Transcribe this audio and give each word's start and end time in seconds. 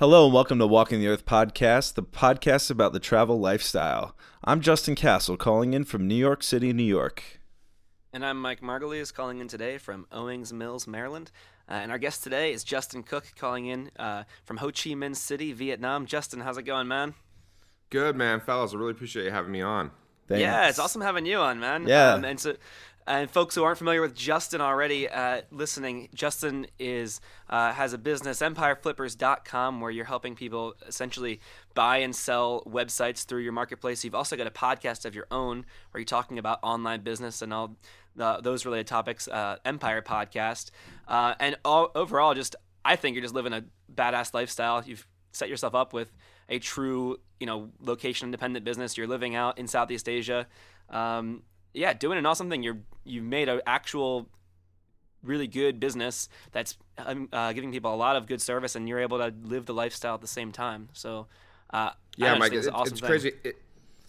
Hello 0.00 0.24
and 0.24 0.34
welcome 0.34 0.58
to 0.58 0.66
Walking 0.66 0.98
the 0.98 1.06
Earth 1.06 1.24
podcast, 1.24 1.94
the 1.94 2.02
podcast 2.02 2.68
about 2.68 2.92
the 2.92 2.98
travel 2.98 3.38
lifestyle. 3.38 4.16
I'm 4.42 4.60
Justin 4.60 4.96
Castle, 4.96 5.36
calling 5.36 5.72
in 5.72 5.84
from 5.84 6.08
New 6.08 6.16
York 6.16 6.42
City, 6.42 6.72
New 6.72 6.82
York. 6.82 7.38
And 8.12 8.26
I'm 8.26 8.42
Mike 8.42 8.60
Margulies, 8.60 9.14
calling 9.14 9.38
in 9.38 9.46
today 9.46 9.78
from 9.78 10.08
Owings 10.10 10.52
Mills, 10.52 10.88
Maryland. 10.88 11.30
Uh, 11.68 11.74
and 11.74 11.92
our 11.92 11.98
guest 11.98 12.24
today 12.24 12.52
is 12.52 12.64
Justin 12.64 13.04
Cook, 13.04 13.34
calling 13.36 13.66
in 13.66 13.92
uh, 13.96 14.24
from 14.42 14.56
Ho 14.56 14.66
Chi 14.66 14.90
Minh 14.90 15.14
City, 15.14 15.52
Vietnam. 15.52 16.06
Justin, 16.06 16.40
how's 16.40 16.58
it 16.58 16.64
going, 16.64 16.88
man? 16.88 17.14
Good, 17.90 18.16
man, 18.16 18.40
fellas. 18.40 18.74
I 18.74 18.78
really 18.78 18.90
appreciate 18.90 19.26
you 19.26 19.30
having 19.30 19.52
me 19.52 19.62
on. 19.62 19.92
Thanks. 20.26 20.40
Yeah, 20.40 20.68
it's 20.68 20.80
awesome 20.80 21.02
having 21.02 21.24
you 21.24 21.38
on, 21.38 21.60
man. 21.60 21.86
Yeah. 21.86 22.14
Um, 22.14 22.24
and 22.24 22.40
so, 22.40 22.56
and 23.06 23.30
folks 23.30 23.54
who 23.54 23.62
aren't 23.62 23.78
familiar 23.78 24.00
with 24.00 24.14
Justin 24.14 24.60
already 24.60 25.08
uh, 25.08 25.42
listening, 25.50 26.08
Justin 26.14 26.66
is 26.78 27.20
uh, 27.50 27.72
has 27.72 27.92
a 27.92 27.98
business, 27.98 28.40
EmpireFlippers.com, 28.40 29.80
where 29.80 29.90
you're 29.90 30.06
helping 30.06 30.34
people 30.34 30.74
essentially 30.86 31.40
buy 31.74 31.98
and 31.98 32.16
sell 32.16 32.62
websites 32.66 33.24
through 33.24 33.42
your 33.42 33.52
marketplace. 33.52 34.04
You've 34.04 34.14
also 34.14 34.36
got 34.36 34.46
a 34.46 34.50
podcast 34.50 35.04
of 35.04 35.14
your 35.14 35.26
own 35.30 35.66
where 35.90 36.00
you're 36.00 36.06
talking 36.06 36.38
about 36.38 36.60
online 36.62 37.02
business 37.02 37.42
and 37.42 37.52
all 37.52 37.76
the, 38.16 38.40
those 38.42 38.64
related 38.64 38.86
topics. 38.86 39.28
Uh, 39.28 39.56
Empire 39.64 40.00
Podcast, 40.00 40.70
uh, 41.06 41.34
and 41.38 41.56
all, 41.64 41.90
overall, 41.94 42.34
just 42.34 42.56
I 42.84 42.96
think 42.96 43.14
you're 43.14 43.22
just 43.22 43.34
living 43.34 43.52
a 43.52 43.64
badass 43.94 44.32
lifestyle. 44.32 44.82
You've 44.84 45.06
set 45.32 45.50
yourself 45.50 45.74
up 45.74 45.92
with 45.92 46.10
a 46.48 46.58
true, 46.58 47.18
you 47.38 47.46
know, 47.46 47.70
location 47.80 48.28
independent 48.28 48.64
business. 48.64 48.96
You're 48.96 49.06
living 49.06 49.34
out 49.34 49.58
in 49.58 49.66
Southeast 49.66 50.08
Asia. 50.08 50.46
Um, 50.88 51.42
yeah, 51.74 51.92
doing 51.92 52.18
an 52.18 52.26
awesome 52.26 52.48
thing. 52.48 52.62
You're 52.62 52.78
you've 53.04 53.24
made 53.24 53.48
an 53.48 53.60
actual 53.66 54.28
really 55.22 55.46
good 55.46 55.80
business 55.80 56.28
that's 56.52 56.76
um, 56.98 57.28
uh, 57.32 57.52
giving 57.52 57.72
people 57.72 57.94
a 57.94 57.96
lot 57.96 58.16
of 58.16 58.26
good 58.26 58.40
service, 58.40 58.74
and 58.76 58.88
you're 58.88 59.00
able 59.00 59.18
to 59.18 59.32
live 59.42 59.66
the 59.66 59.74
lifestyle 59.74 60.14
at 60.14 60.20
the 60.20 60.26
same 60.26 60.52
time. 60.52 60.88
So, 60.92 61.26
uh, 61.70 61.90
Yeah, 62.16 62.34
I 62.34 62.38
Mike, 62.38 62.50
think 62.50 62.64
it, 62.64 62.66
it's, 62.66 62.68
awesome 62.68 62.92
it's 62.92 63.00
crazy. 63.00 63.32
It, 63.42 63.56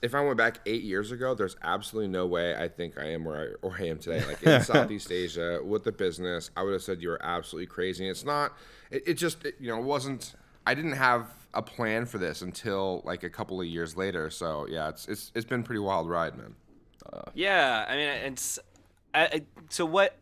if 0.01 0.13
I 0.13 0.21
went 0.21 0.37
back 0.37 0.59
eight 0.65 0.83
years 0.83 1.11
ago, 1.11 1.33
there's 1.33 1.55
absolutely 1.63 2.09
no 2.09 2.27
way 2.27 2.55
I 2.55 2.67
think 2.67 2.97
I 2.99 3.05
am 3.11 3.23
where 3.23 3.55
I, 3.63 3.67
where 3.67 3.77
I 3.79 3.85
am 3.87 3.97
today. 3.97 4.23
Like 4.25 4.43
in 4.43 4.61
Southeast 4.61 5.11
Asia 5.11 5.59
with 5.63 5.83
the 5.83 5.91
business, 5.91 6.51
I 6.55 6.63
would 6.63 6.73
have 6.73 6.83
said 6.83 7.01
you 7.01 7.09
were 7.09 7.23
absolutely 7.23 7.67
crazy. 7.67 8.03
And 8.03 8.11
it's 8.11 8.25
not. 8.25 8.53
It, 8.91 9.03
it 9.07 9.13
just 9.15 9.43
it, 9.45 9.55
you 9.59 9.67
know 9.69 9.79
it 9.79 9.83
wasn't. 9.83 10.35
I 10.67 10.75
didn't 10.75 10.93
have 10.93 11.27
a 11.53 11.61
plan 11.61 12.05
for 12.05 12.17
this 12.17 12.41
until 12.41 13.01
like 13.05 13.23
a 13.23 13.29
couple 13.29 13.59
of 13.61 13.67
years 13.67 13.95
later. 13.97 14.29
So 14.29 14.67
yeah, 14.69 14.89
it's 14.89 15.07
it's 15.07 15.31
it's 15.33 15.45
been 15.45 15.61
a 15.61 15.63
pretty 15.63 15.79
wild 15.79 16.07
ride, 16.09 16.37
man. 16.37 16.55
Yeah, 17.33 17.85
I 17.87 17.95
mean, 17.95 18.07
it's 18.07 18.59
I, 19.13 19.25
I, 19.25 19.41
so 19.69 19.85
what 19.85 20.17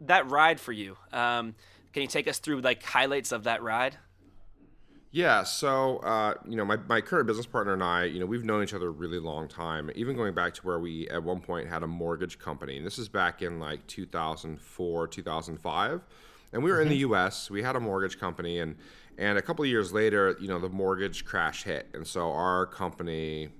that 0.00 0.30
ride 0.30 0.60
for 0.60 0.72
you. 0.72 0.96
Um, 1.12 1.54
can 1.92 2.02
you 2.02 2.08
take 2.08 2.26
us 2.26 2.38
through 2.38 2.60
like 2.60 2.82
highlights 2.82 3.32
of 3.32 3.44
that 3.44 3.62
ride? 3.62 3.98
Yeah, 5.14 5.42
so 5.42 5.98
uh, 5.98 6.34
you 6.48 6.56
know, 6.56 6.64
my, 6.64 6.78
my 6.88 7.02
current 7.02 7.26
business 7.26 7.44
partner 7.44 7.74
and 7.74 7.82
I, 7.82 8.04
you 8.04 8.18
know, 8.18 8.24
we've 8.24 8.44
known 8.44 8.62
each 8.62 8.72
other 8.72 8.88
a 8.88 8.90
really 8.90 9.18
long 9.18 9.46
time. 9.46 9.90
Even 9.94 10.16
going 10.16 10.34
back 10.34 10.54
to 10.54 10.62
where 10.62 10.78
we 10.78 11.06
at 11.08 11.22
one 11.22 11.40
point 11.40 11.68
had 11.68 11.82
a 11.82 11.86
mortgage 11.86 12.38
company, 12.38 12.78
and 12.78 12.86
this 12.86 12.98
is 12.98 13.10
back 13.10 13.42
in 13.42 13.60
like 13.60 13.86
2004, 13.88 15.08
2005, 15.08 16.00
and 16.54 16.64
we 16.64 16.70
were 16.70 16.80
in 16.80 16.88
the 16.88 16.96
U.S. 16.98 17.50
We 17.50 17.62
had 17.62 17.76
a 17.76 17.80
mortgage 17.80 18.18
company, 18.18 18.60
and 18.60 18.76
and 19.18 19.36
a 19.36 19.42
couple 19.42 19.62
of 19.62 19.70
years 19.70 19.92
later, 19.92 20.34
you 20.40 20.48
know, 20.48 20.58
the 20.58 20.70
mortgage 20.70 21.26
crash 21.26 21.64
hit, 21.64 21.88
and 21.92 22.06
so 22.06 22.32
our 22.32 22.64
company 22.64 23.50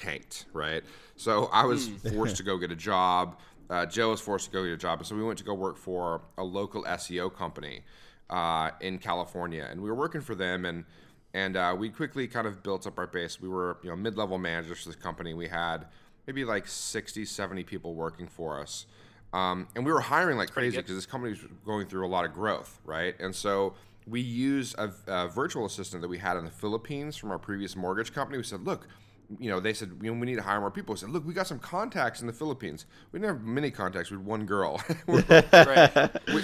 tanked, 0.00 0.46
right? 0.52 0.82
So 1.16 1.46
I 1.52 1.64
was 1.64 1.88
forced 2.14 2.36
to 2.36 2.42
go 2.42 2.56
get 2.56 2.72
a 2.72 2.76
job. 2.76 3.38
Uh, 3.68 3.86
Joe 3.86 4.10
was 4.10 4.20
forced 4.20 4.46
to 4.46 4.50
go 4.50 4.64
get 4.64 4.72
a 4.72 4.76
job, 4.76 4.98
and 4.98 5.06
so 5.06 5.14
we 5.14 5.22
went 5.22 5.38
to 5.38 5.44
go 5.44 5.54
work 5.54 5.76
for 5.76 6.22
a 6.38 6.44
local 6.44 6.82
SEO 6.84 7.32
company 7.34 7.82
uh, 8.28 8.70
in 8.80 8.98
California, 8.98 9.66
and 9.70 9.80
we 9.80 9.88
were 9.88 9.96
working 9.96 10.20
for 10.20 10.34
them, 10.34 10.64
and 10.64 10.84
and 11.32 11.56
uh, 11.56 11.76
we 11.78 11.88
quickly 11.88 12.26
kind 12.26 12.46
of 12.48 12.62
built 12.62 12.86
up 12.86 12.98
our 12.98 13.06
base. 13.06 13.40
We 13.40 13.48
were 13.48 13.78
you 13.82 13.90
know 13.90 13.96
mid-level 13.96 14.38
managers 14.38 14.82
for 14.82 14.88
this 14.88 14.96
company. 14.96 15.34
We 15.34 15.46
had 15.46 15.86
maybe 16.26 16.44
like 16.44 16.66
60, 16.66 17.24
70 17.24 17.64
people 17.64 17.94
working 17.94 18.26
for 18.26 18.60
us, 18.60 18.86
um, 19.32 19.68
and 19.76 19.86
we 19.86 19.92
were 19.92 20.00
hiring 20.00 20.36
like 20.36 20.50
crazy 20.50 20.76
because 20.78 20.96
this 20.96 21.06
company 21.06 21.32
was 21.32 21.44
going 21.64 21.86
through 21.86 22.06
a 22.06 22.08
lot 22.08 22.24
of 22.24 22.32
growth, 22.32 22.80
right? 22.84 23.14
And 23.20 23.34
so 23.34 23.74
we 24.06 24.20
used 24.20 24.76
a, 24.78 24.92
a 25.06 25.28
virtual 25.28 25.64
assistant 25.66 26.02
that 26.02 26.08
we 26.08 26.18
had 26.18 26.36
in 26.36 26.44
the 26.44 26.50
Philippines 26.50 27.16
from 27.16 27.30
our 27.30 27.38
previous 27.38 27.76
mortgage 27.76 28.12
company. 28.12 28.38
We 28.38 28.44
said, 28.44 28.66
look, 28.66 28.88
you 29.38 29.50
know, 29.50 29.60
they 29.60 29.72
said 29.72 29.92
you 30.02 30.12
know, 30.12 30.18
we 30.18 30.26
need 30.26 30.36
to 30.36 30.42
hire 30.42 30.60
more 30.60 30.70
people. 30.70 30.94
We 30.94 30.98
said, 30.98 31.10
look, 31.10 31.26
we 31.26 31.32
got 31.32 31.46
some 31.46 31.58
contacts 31.58 32.20
in 32.20 32.26
the 32.26 32.32
Philippines. 32.32 32.86
We 33.12 33.20
didn't 33.20 33.36
have 33.36 33.44
many 33.44 33.70
contacts. 33.70 34.10
We 34.10 34.16
had 34.16 34.26
one 34.26 34.46
girl. 34.46 34.80
We, 35.06 36.34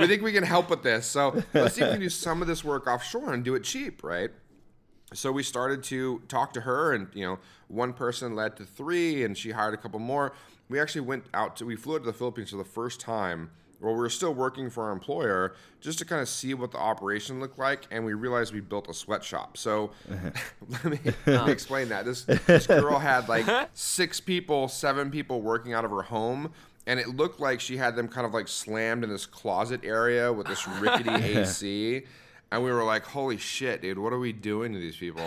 we 0.00 0.06
think 0.06 0.22
we 0.22 0.32
can 0.32 0.44
help 0.44 0.70
with 0.70 0.82
this. 0.82 1.06
So 1.06 1.42
let's 1.54 1.74
see 1.74 1.82
if 1.82 1.88
we 1.88 1.92
can 1.94 2.00
do 2.00 2.08
some 2.08 2.42
of 2.42 2.48
this 2.48 2.64
work 2.64 2.86
offshore 2.86 3.32
and 3.32 3.44
do 3.44 3.54
it 3.54 3.64
cheap, 3.64 4.02
right? 4.02 4.30
So 5.14 5.30
we 5.30 5.42
started 5.42 5.82
to 5.84 6.20
talk 6.28 6.52
to 6.54 6.62
her, 6.62 6.92
and 6.92 7.08
you 7.14 7.24
know, 7.24 7.38
one 7.68 7.92
person 7.92 8.34
led 8.34 8.56
to 8.56 8.64
three, 8.64 9.24
and 9.24 9.38
she 9.38 9.52
hired 9.52 9.74
a 9.74 9.76
couple 9.76 10.00
more. 10.00 10.32
We 10.68 10.80
actually 10.80 11.02
went 11.02 11.26
out 11.32 11.56
to, 11.56 11.64
we 11.64 11.76
flew 11.76 11.96
out 11.96 11.98
to 12.00 12.06
the 12.06 12.12
Philippines 12.12 12.50
for 12.50 12.56
the 12.56 12.64
first 12.64 13.00
time. 13.00 13.50
While 13.78 13.92
we 13.92 13.98
were 13.98 14.10
still 14.10 14.32
working 14.32 14.70
for 14.70 14.84
our 14.84 14.92
employer, 14.92 15.54
just 15.80 15.98
to 15.98 16.04
kind 16.04 16.22
of 16.22 16.28
see 16.28 16.54
what 16.54 16.72
the 16.72 16.78
operation 16.78 17.40
looked 17.40 17.58
like, 17.58 17.86
and 17.90 18.04
we 18.04 18.14
realized 18.14 18.54
we 18.54 18.60
built 18.60 18.88
a 18.88 18.94
sweatshop. 18.94 19.56
So 19.56 19.90
uh-huh. 20.10 20.30
let, 20.68 20.84
me, 20.84 20.98
let 21.04 21.26
me 21.26 21.34
uh-huh. 21.34 21.50
explain 21.50 21.88
that. 21.90 22.04
This 22.04 22.22
this 22.46 22.66
girl 22.66 22.98
had 22.98 23.28
like 23.28 23.46
six 23.74 24.20
people, 24.20 24.68
seven 24.68 25.10
people 25.10 25.42
working 25.42 25.74
out 25.74 25.84
of 25.84 25.90
her 25.90 26.02
home, 26.02 26.52
and 26.86 27.00
it 27.00 27.08
looked 27.08 27.40
like 27.40 27.60
she 27.60 27.76
had 27.76 27.96
them 27.96 28.08
kind 28.08 28.26
of 28.26 28.32
like 28.32 28.48
slammed 28.48 29.04
in 29.04 29.10
this 29.10 29.26
closet 29.26 29.80
area 29.84 30.32
with 30.32 30.46
this 30.46 30.66
rickety 30.66 31.10
AC. 31.10 32.04
And 32.52 32.62
we 32.62 32.70
were 32.70 32.84
like, 32.84 33.04
holy 33.04 33.38
shit, 33.38 33.82
dude, 33.82 33.98
what 33.98 34.12
are 34.12 34.20
we 34.20 34.32
doing 34.32 34.72
to 34.72 34.78
these 34.78 34.96
people? 34.96 35.20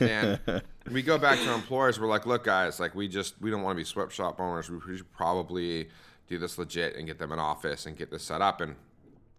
and 0.00 0.40
we 0.90 1.02
go 1.02 1.18
back 1.18 1.38
to 1.38 1.48
our 1.48 1.54
employers. 1.54 2.00
We're 2.00 2.06
like, 2.06 2.24
look, 2.24 2.44
guys, 2.44 2.80
like 2.80 2.94
we 2.94 3.06
just 3.06 3.34
we 3.40 3.50
don't 3.50 3.62
want 3.62 3.76
to 3.76 3.80
be 3.80 3.84
sweatshop 3.84 4.40
owners. 4.40 4.70
We 4.70 4.96
should 4.96 5.12
probably 5.12 5.88
do 6.28 6.38
this 6.38 6.58
legit 6.58 6.96
and 6.96 7.06
get 7.06 7.18
them 7.18 7.32
an 7.32 7.38
office 7.38 7.86
and 7.86 7.96
get 7.96 8.10
this 8.10 8.22
set 8.22 8.40
up. 8.40 8.60
And 8.60 8.76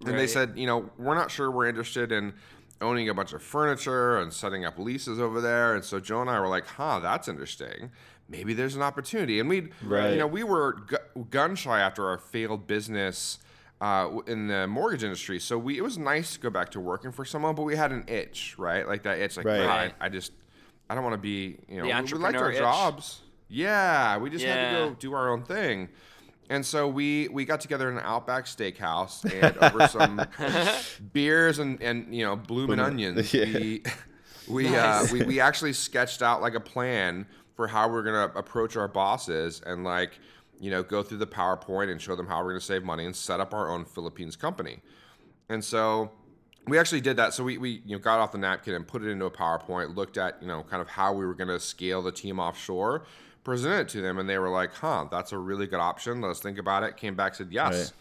and 0.06 0.20
they 0.20 0.28
said, 0.28 0.54
you 0.58 0.68
know, 0.68 0.90
we're 0.98 1.16
not 1.16 1.32
sure 1.32 1.50
we're 1.50 1.68
interested 1.68 2.12
in 2.12 2.34
owning 2.82 3.08
a 3.10 3.14
bunch 3.14 3.32
of 3.34 3.42
furniture 3.42 4.18
and 4.20 4.32
setting 4.32 4.66
up 4.66 4.78
leases 4.78 5.20
over 5.20 5.40
there. 5.42 5.74
And 5.74 5.84
so 5.84 6.00
Joe 6.00 6.22
and 6.22 6.30
I 6.30 6.40
were 6.40 6.50
like, 6.50 6.68
huh, 6.68 7.00
that's 7.00 7.28
interesting. 7.28 7.92
Maybe 8.28 8.54
there's 8.54 8.76
an 8.76 8.82
opportunity. 8.82 9.40
And 9.40 9.48
we, 9.48 9.70
Right. 9.84 10.12
you 10.12 10.18
know, 10.20 10.28
we 10.28 10.44
were 10.44 10.74
gu- 10.74 11.24
gun 11.30 11.56
shy 11.56 11.80
after 11.80 12.08
our 12.08 12.18
failed 12.18 12.68
business 12.68 13.40
uh, 13.82 14.20
in 14.28 14.48
the 14.48 14.68
mortgage 14.68 15.04
industry. 15.04 15.40
So 15.40 15.58
we, 15.58 15.78
it 15.78 15.82
was 15.82 15.98
nice 15.98 16.34
to 16.34 16.40
go 16.40 16.50
back 16.50 16.70
to 16.72 16.80
working 16.82 17.12
for 17.14 17.24
someone, 17.24 17.56
but 17.56 17.64
we 17.64 17.76
had 17.78 17.92
an 17.94 18.04
itch, 18.08 18.56
right? 18.58 18.86
Like 18.88 19.04
that 19.04 19.20
itch, 19.20 19.38
like, 19.38 19.46
Right. 19.46 19.60
"God, 19.60 19.94
I, 20.02 20.06
I 20.08 20.10
just, 20.10 20.34
I 20.90 20.96
don't 20.96 21.04
want 21.04 21.14
to 21.14 21.18
be, 21.22 21.58
you 21.70 21.78
know, 21.82 21.84
The 21.88 22.04
we- 22.04 22.14
we 22.14 22.20
liked 22.20 22.38
our 22.38 22.52
itch. 22.52 22.58
jobs. 22.58 23.22
Yeah, 23.48 24.18
we 24.18 24.30
just 24.30 24.44
had 24.44 24.72
to 24.72 24.90
go 24.90 24.96
do 25.00 25.14
our 25.14 25.30
own 25.32 25.44
thing. 25.44 25.90
And 26.50 26.66
so 26.66 26.88
we 26.88 27.28
we 27.30 27.44
got 27.46 27.60
together 27.62 27.90
in 27.90 27.98
an 27.98 28.04
Outback 28.06 28.46
Steakhouse 28.46 29.24
and 29.26 29.58
over 29.58 29.88
some 29.88 30.22
beers 31.14 31.60
and, 31.60 31.82
and 31.82 32.14
you 32.16 32.24
know 32.26 32.36
blooming 32.36 32.80
onions. 32.80 33.34
Yeah. 33.34 33.46
We 33.46 33.84
we, 34.48 34.64
Nice. 34.70 35.10
uh, 35.12 35.14
we 35.14 35.24
we 35.24 35.40
actually 35.40 35.74
sketched 35.74 36.22
out 36.22 36.42
like 36.42 36.54
a 36.54 36.60
plan 36.60 37.26
for 37.56 37.68
how 37.68 37.90
we're 37.90 38.04
gonna 38.04 38.32
approach 38.36 38.76
our 38.78 38.88
bosses 38.88 39.62
and 39.66 39.84
like 39.84 40.20
you 40.60 40.70
know 40.70 40.84
go 40.84 41.02
through 41.02 41.18
the 41.18 41.28
PowerPoint 41.28 41.92
and 41.92 42.00
show 42.00 42.16
them 42.16 42.28
how 42.28 42.44
we're 42.44 42.52
gonna 42.52 42.62
save 42.62 42.84
money 42.84 43.06
and 43.06 43.16
set 43.16 43.40
up 43.40 43.54
our 43.54 43.72
own 43.72 43.84
Philippines 43.86 44.36
company. 44.36 44.82
And 45.50 45.64
so 45.64 46.12
we 46.68 46.78
actually 46.78 47.02
did 47.02 47.18
that. 47.18 47.34
So 47.34 47.44
we, 47.44 47.58
we 47.58 47.82
you 47.86 47.96
know 47.96 48.00
got 48.00 48.20
off 48.20 48.32
the 48.32 48.38
napkin 48.38 48.76
and 48.76 48.88
put 48.88 49.02
it 49.04 49.10
into 49.10 49.26
a 49.26 49.32
PowerPoint, 49.32 49.96
looked 49.96 50.18
at 50.18 50.40
you 50.42 50.48
know 50.48 50.64
kind 50.70 50.82
of 50.82 50.90
how 50.90 51.12
we 51.14 51.26
were 51.26 51.34
going 51.34 51.48
to 51.48 51.60
scale 51.60 52.02
the 52.04 52.12
team 52.12 52.40
offshore, 52.40 53.06
presented 53.46 53.82
it 53.82 53.90
to 53.90 54.02
them, 54.02 54.18
and 54.18 54.28
they 54.28 54.38
were 54.38 54.50
like, 54.50 54.74
"Huh, 54.74 55.08
that's 55.10 55.32
a 55.32 55.38
really 55.38 55.68
good 55.68 55.80
option. 55.80 56.20
Let 56.20 56.32
us 56.32 56.42
think 56.42 56.58
about 56.58 56.84
it." 56.84 56.98
Came 56.98 57.16
back 57.16 57.36
said 57.36 57.48
yes. 57.52 57.74
Right. 57.74 57.92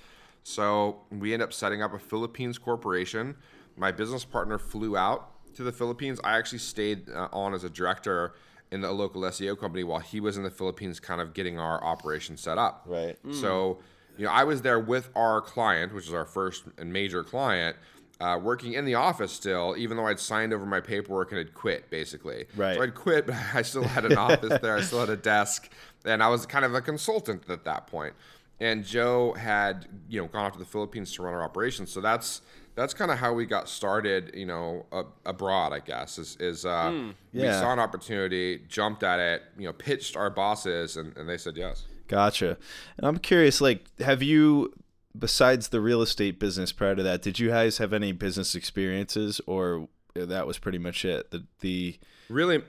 So 0.43 1.03
we 1.11 1.33
ended 1.33 1.49
up 1.49 1.53
setting 1.53 1.81
up 1.81 1.95
a 1.95 1.99
Philippines 2.01 2.59
corporation. 2.59 3.37
My 3.77 3.93
business 3.93 4.25
partner 4.25 4.59
flew 4.59 4.97
out 4.97 5.31
to 5.55 5.63
the 5.63 5.73
Philippines. 5.73 6.19
I 6.25 6.37
actually 6.37 6.59
stayed 6.59 7.09
uh, 7.09 7.29
on 7.33 7.55
as 7.55 7.63
a 7.63 7.71
director 7.71 8.35
in 8.73 8.81
the 8.81 8.91
local 8.91 9.23
SEO 9.23 9.59
company 9.59 9.85
while 9.85 10.01
he 10.01 10.21
was 10.21 10.37
in 10.37 10.43
the 10.43 10.51
Philippines, 10.51 10.99
kind 10.99 11.21
of 11.21 11.33
getting 11.33 11.59
our 11.59 11.83
operation 11.85 12.37
set 12.37 12.59
up. 12.59 12.83
Right. 12.87 13.17
So, 13.33 13.79
you 14.17 14.25
know, 14.25 14.33
I 14.33 14.45
was 14.45 14.63
there 14.63 14.81
with 14.81 15.11
our 15.15 15.41
client, 15.41 15.95
which 15.95 16.09
is 16.09 16.15
our 16.15 16.25
first 16.25 16.65
and 16.77 16.93
major 16.93 17.23
client, 17.23 17.77
uh, 18.21 18.39
working 18.41 18.75
in 18.75 18.85
the 18.85 18.95
office 18.95 19.33
still, 19.33 19.75
even 19.77 19.97
though 19.97 20.07
I'd 20.07 20.21
signed 20.21 20.53
over 20.53 20.65
my 20.67 20.81
paperwork 20.81 21.31
and 21.33 21.39
had 21.39 21.53
quit, 21.55 21.91
basically. 21.91 22.47
Right. 22.57 22.77
So 22.77 22.83
I'd 22.83 22.95
quit, 22.95 23.27
but 23.27 23.35
I 23.55 23.63
still 23.63 23.85
had 23.85 24.05
an 24.05 24.17
office 24.17 24.59
there. 24.61 24.77
I 24.77 24.81
still 24.83 25.01
had 25.01 25.11
a 25.11 25.17
desk, 25.17 25.71
and 26.05 26.23
I 26.23 26.29
was 26.29 26.47
kind 26.47 26.65
of 26.65 26.75
a 26.75 26.81
consultant 26.81 27.45
at 27.49 27.65
that 27.65 27.87
point. 27.87 28.15
And 28.61 28.85
Joe 28.85 29.33
had, 29.33 29.87
you 30.09 30.21
know, 30.23 30.29
gone 30.29 30.47
off 30.47 30.53
to 30.53 30.59
the 30.61 30.65
Philippines 30.65 31.13
to 31.15 31.23
run 31.23 31.35
our 31.35 31.43
operations. 31.43 31.91
So 31.91 32.01
that's 32.01 32.41
that's 32.77 32.95
kind 32.95 33.11
of 33.11 33.19
how 33.19 33.33
we 33.33 33.47
got 33.47 33.69
started, 33.69 34.33
you 34.35 34.47
know, 34.47 34.87
a, 34.93 35.03
abroad. 35.27 35.73
I 35.73 35.81
guess 35.81 36.19
is 36.19 36.37
is 36.39 36.65
uh, 36.65 37.11
we 37.33 37.43
Yeah. 37.43 37.61
saw 37.61 37.73
an 37.73 37.79
opportunity, 37.81 38.63
jumped 38.69 39.03
at 39.03 39.19
it, 39.19 39.43
you 39.59 39.67
know, 39.67 39.73
pitched 39.73 40.17
our 40.17 40.31
bosses, 40.31 40.97
and, 40.97 41.17
and 41.17 41.29
they 41.29 41.37
said 41.37 41.57
yes. 41.57 41.85
Gotcha. 42.07 42.57
And 42.99 43.07
I'm 43.07 43.19
curious, 43.19 43.61
like, 43.61 43.87
have 43.99 44.23
you, 44.23 44.73
besides 45.17 45.69
the 45.69 45.81
real 45.81 46.03
estate 46.03 46.39
business 46.39 46.73
prior 46.73 46.95
to 46.95 47.03
that, 47.03 47.23
did 47.23 47.39
you 47.39 47.49
guys 47.49 47.79
have 47.79 47.93
any 47.93 48.13
business 48.13 48.55
experiences 48.55 49.41
or 49.47 49.89
uh, 50.21 50.25
that 50.27 50.47
was 50.47 50.59
pretty 50.59 50.79
much 50.79 51.05
it. 51.05 51.31
The 51.31 51.45
the 51.61 51.99
really 52.29 52.63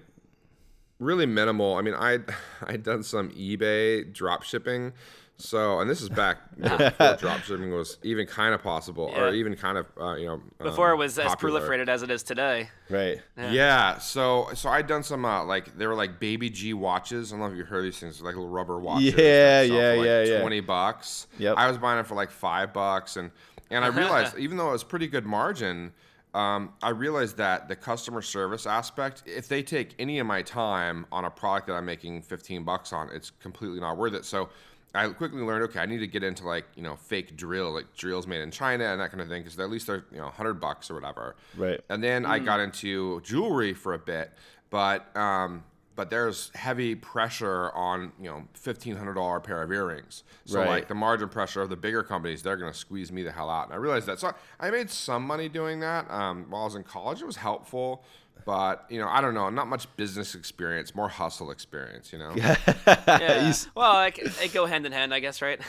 really 1.00 1.26
minimal. 1.26 1.76
I 1.76 1.82
mean, 1.82 1.96
I 1.96 2.20
I'd 2.64 2.84
done 2.84 3.04
some 3.04 3.30
eBay 3.32 4.12
drop 4.12 4.44
shipping. 4.44 4.94
So, 5.38 5.80
and 5.82 5.90
this 5.90 6.02
is 6.02 6.08
back 6.08 6.38
before 6.58 7.18
drop 7.18 7.42
shipping 7.42 7.72
was 7.72 7.98
even 8.04 8.26
kind 8.26 8.54
of 8.54 8.64
possible, 8.64 9.12
or 9.16 9.34
even 9.34 9.56
kind 9.56 9.78
of, 9.78 9.86
uh, 10.00 10.16
you 10.16 10.26
know, 10.28 10.42
Before 10.60 10.92
um, 10.92 10.94
it 10.94 10.98
was 10.98 11.20
as 11.20 11.34
proliferated 11.36 11.90
as 11.90 12.04
it 12.04 12.10
is 12.10 12.24
today. 12.24 12.70
right. 12.90 13.22
Yeah. 13.38 13.98
So, 13.98 14.50
so 14.54 14.70
I'd 14.70 14.88
done 14.88 15.04
some 15.04 15.26
uh, 15.26 15.44
like 15.44 15.78
they 15.78 15.88
were 15.88 15.96
like 15.96 16.20
baby 16.20 16.50
G 16.50 16.74
watches. 16.74 17.34
I 17.34 17.38
don't 17.38 17.46
know 17.46 17.52
if 17.52 17.58
you 17.58 17.66
heard 17.66 17.84
these 17.84 18.00
things, 18.00 18.22
like 18.22 18.36
little 18.36 18.50
rubber 18.50 18.80
watches. 18.80 19.14
that 19.16 19.22
Yeah, 19.22 19.62
yeah, 19.62 19.98
like 19.98 20.06
yeah, 20.06 20.24
yeah. 20.24 20.40
Twenty 20.42 20.62
bucks. 20.62 21.28
Yep. 21.38 21.56
I 21.58 21.68
was 21.68 21.78
buying 21.78 22.00
it 22.00 22.08
for 22.08 22.16
like 22.16 22.32
five 22.32 22.72
bucks, 22.72 23.18
and 23.18 23.32
and 23.70 23.84
I 23.84 23.88
realized 23.96 24.38
even 24.38 24.56
though 24.58 24.70
it 24.70 24.74
was 24.74 24.86
pretty 24.86 25.08
good 25.08 25.26
margin, 25.26 25.92
um, 26.34 26.74
I 26.82 26.90
realized 26.92 27.36
that 27.38 27.68
the 27.68 27.76
customer 27.76 28.22
service 28.22 28.66
aspect, 28.66 29.24
if 29.26 29.50
they 29.50 29.64
take 29.64 29.96
any 30.00 30.20
of 30.20 30.28
my 30.28 30.42
time 30.44 31.06
on 31.12 31.26
a 31.26 31.30
product 31.30 31.68
that 31.68 31.74
I'm 31.74 31.86
making 31.86 32.22
fifteen 32.22 32.64
bucks 32.64 32.94
on, 32.94 33.10
it's 33.12 33.32
completely 33.32 33.82
not 33.82 33.98
worth 33.98 34.14
it. 34.14 34.24
So. 34.24 34.48
I 34.96 35.10
quickly 35.10 35.42
learned, 35.42 35.64
okay, 35.66 35.80
I 35.80 35.86
need 35.86 36.00
to 36.00 36.08
get 36.08 36.24
into 36.24 36.46
like 36.46 36.66
you 36.76 36.84
know 36.84 36.96
fake 36.96 37.36
drill, 37.36 37.72
like 37.74 37.94
drills 37.96 38.26
made 38.28 38.42
in 38.42 38.52
China 38.52 38.86
and 38.86 39.00
that 39.02 39.12
kind 39.12 39.22
of 39.22 39.28
thing, 39.28 39.44
because 39.44 39.60
at 39.60 39.70
least 39.70 39.88
they're 39.88 40.06
you 40.12 40.18
know 40.18 40.30
hundred 40.30 40.56
bucks 40.56 40.90
or 40.90 40.96
whatever. 40.96 41.36
Right. 41.58 41.80
And 41.90 42.04
then 42.04 42.26
I 42.26 42.40
got 42.40 42.60
into 42.60 43.22
jewelry 43.22 43.74
for 43.74 43.94
a 43.94 44.00
bit, 44.00 44.32
but 44.70 45.16
um, 45.16 45.64
but 45.96 46.10
there's 46.10 46.52
heavy 46.56 46.94
pressure 46.96 47.72
on 47.72 48.12
you 48.20 48.30
know 48.30 48.44
fifteen 48.54 48.96
hundred 48.96 49.14
dollar 49.14 49.40
pair 49.40 49.62
of 49.62 49.72
earrings. 49.72 50.24
So 50.46 50.60
Right. 50.60 50.70
like 50.70 50.88
the 50.88 50.96
margin 50.96 51.30
pressure 51.30 51.62
of 51.62 51.70
the 51.70 51.76
bigger 51.78 52.04
companies, 52.04 52.44
they're 52.44 52.58
gonna 52.58 52.74
squeeze 52.74 53.12
me 53.12 53.24
the 53.24 53.32
hell 53.32 53.50
out. 53.50 53.66
And 53.66 53.74
I 53.74 53.78
realized 53.78 54.06
that. 54.08 54.20
So 54.20 54.34
I 54.60 54.70
made 54.72 54.90
some 54.90 55.26
money 55.26 55.50
doing 55.50 55.80
that 55.82 56.10
um, 56.12 56.46
while 56.50 56.64
I 56.64 56.66
was 56.66 56.76
in 56.76 56.84
college. 56.84 57.22
It 57.22 57.26
was 57.26 57.38
helpful. 57.38 58.04
But 58.46 58.86
you 58.90 59.00
know, 59.00 59.08
I 59.08 59.22
don't 59.22 59.34
know, 59.34 59.50
not 59.50 59.68
much 59.68 59.88
business 59.96 60.36
experience, 60.36 60.94
more 60.94 61.10
hustle 61.10 61.52
experience. 61.52 62.12
You 62.14 62.20
know, 62.20 62.34
Yeah. 62.36 63.54
well, 63.76 64.04
it, 64.04 64.18
it 64.44 64.54
go 64.54 64.66
hand 64.66 64.86
in 64.86 64.92
hand, 64.92 65.14
I 65.14 65.20
guess, 65.20 65.42
right? 65.42 65.60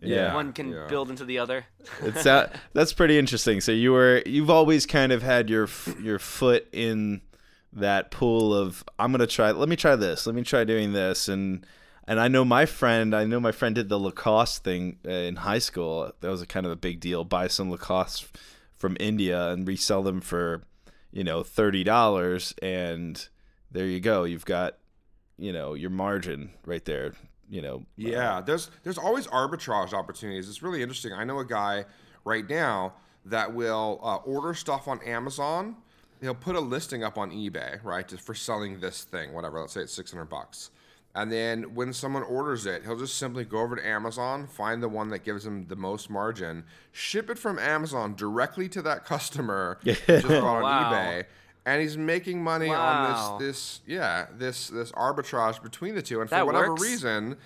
Yeah. 0.00 0.34
One 0.34 0.52
can 0.52 0.72
yeah. 0.72 0.86
build 0.88 1.10
into 1.10 1.24
the 1.24 1.38
other. 1.38 1.66
It's 2.02 2.26
uh, 2.26 2.54
that's 2.72 2.92
pretty 2.92 3.18
interesting. 3.18 3.60
So 3.60 3.72
you 3.72 3.92
were 3.92 4.22
you've 4.26 4.50
always 4.50 4.86
kind 4.86 5.12
of 5.12 5.22
had 5.22 5.50
your 5.50 5.68
your 6.00 6.18
foot 6.18 6.68
in 6.72 7.20
that 7.72 8.10
pool 8.10 8.54
of 8.54 8.84
I'm 8.98 9.12
gonna 9.12 9.26
try. 9.26 9.50
Let 9.50 9.68
me 9.68 9.76
try 9.76 9.96
this. 9.96 10.26
Let 10.26 10.34
me 10.34 10.42
try 10.42 10.64
doing 10.64 10.92
this. 10.92 11.28
And 11.28 11.66
and 12.08 12.20
I 12.20 12.28
know 12.28 12.44
my 12.44 12.66
friend. 12.66 13.14
I 13.14 13.24
know 13.24 13.40
my 13.40 13.52
friend 13.52 13.74
did 13.74 13.88
the 13.88 13.98
Lacoste 13.98 14.64
thing 14.64 14.98
uh, 15.06 15.10
in 15.10 15.36
high 15.36 15.58
school. 15.58 16.12
That 16.20 16.30
was 16.30 16.40
a 16.42 16.46
kind 16.46 16.64
of 16.66 16.72
a 16.72 16.76
big 16.76 17.00
deal. 17.00 17.24
Buy 17.24 17.48
some 17.48 17.70
Lacoste 17.70 18.26
from 18.76 18.96
India 19.00 19.48
and 19.50 19.66
resell 19.66 20.02
them 20.02 20.20
for 20.20 20.62
you 21.16 21.24
know 21.24 21.42
thirty 21.42 21.82
dollars, 21.82 22.54
and 22.60 23.28
there 23.70 23.86
you 23.86 24.00
go. 24.00 24.24
You've 24.24 24.44
got 24.44 24.76
you 25.38 25.50
know 25.50 25.72
your 25.72 25.88
margin 25.88 26.50
right 26.66 26.84
there. 26.84 27.14
You 27.48 27.62
know. 27.62 27.86
Yeah, 27.96 28.42
there's 28.42 28.70
there's 28.82 28.98
always 28.98 29.26
arbitrage 29.28 29.94
opportunities. 29.94 30.46
It's 30.46 30.62
really 30.62 30.82
interesting. 30.82 31.14
I 31.14 31.24
know 31.24 31.38
a 31.38 31.46
guy 31.46 31.86
right 32.26 32.46
now 32.48 32.92
that 33.24 33.54
will 33.54 33.98
uh, 34.02 34.16
order 34.16 34.52
stuff 34.52 34.86
on 34.88 35.00
Amazon. 35.02 35.76
He'll 36.20 36.34
put 36.34 36.54
a 36.54 36.60
listing 36.60 37.02
up 37.02 37.16
on 37.16 37.30
eBay, 37.30 37.82
right, 37.82 38.10
for 38.20 38.34
selling 38.34 38.80
this 38.80 39.04
thing, 39.04 39.32
whatever. 39.32 39.60
Let's 39.60 39.72
say 39.72 39.80
it's 39.80 39.94
six 39.94 40.12
hundred 40.12 40.26
bucks. 40.26 40.70
And 41.18 41.32
then 41.32 41.74
when 41.74 41.94
someone 41.94 42.22
orders 42.24 42.66
it, 42.66 42.84
he'll 42.84 42.98
just 42.98 43.16
simply 43.16 43.44
go 43.44 43.60
over 43.60 43.74
to 43.76 43.86
Amazon, 43.86 44.46
find 44.46 44.82
the 44.82 44.88
one 44.88 45.08
that 45.08 45.24
gives 45.24 45.46
him 45.46 45.66
the 45.66 45.74
most 45.74 46.10
margin, 46.10 46.64
ship 46.92 47.30
it 47.30 47.38
from 47.38 47.58
Amazon 47.58 48.14
directly 48.14 48.68
to 48.68 48.82
that 48.82 49.06
customer 49.06 49.78
just 49.84 50.06
bought 50.06 50.34
on 50.34 50.62
Wow. 50.62 50.92
eBay, 50.92 51.24
and 51.64 51.80
he's 51.80 51.96
making 51.96 52.44
money 52.44 52.68
Wow. 52.68 53.04
on 53.06 53.40
this 53.40 53.56
this 53.56 53.80
yeah 53.86 54.26
this 54.36 54.68
this 54.68 54.92
arbitrage 54.92 55.62
between 55.62 55.94
the 55.94 56.02
two. 56.02 56.20
And 56.20 56.28
for 56.28 56.44
whatever 56.44 56.70
works. 56.72 56.82
reason, 56.82 57.36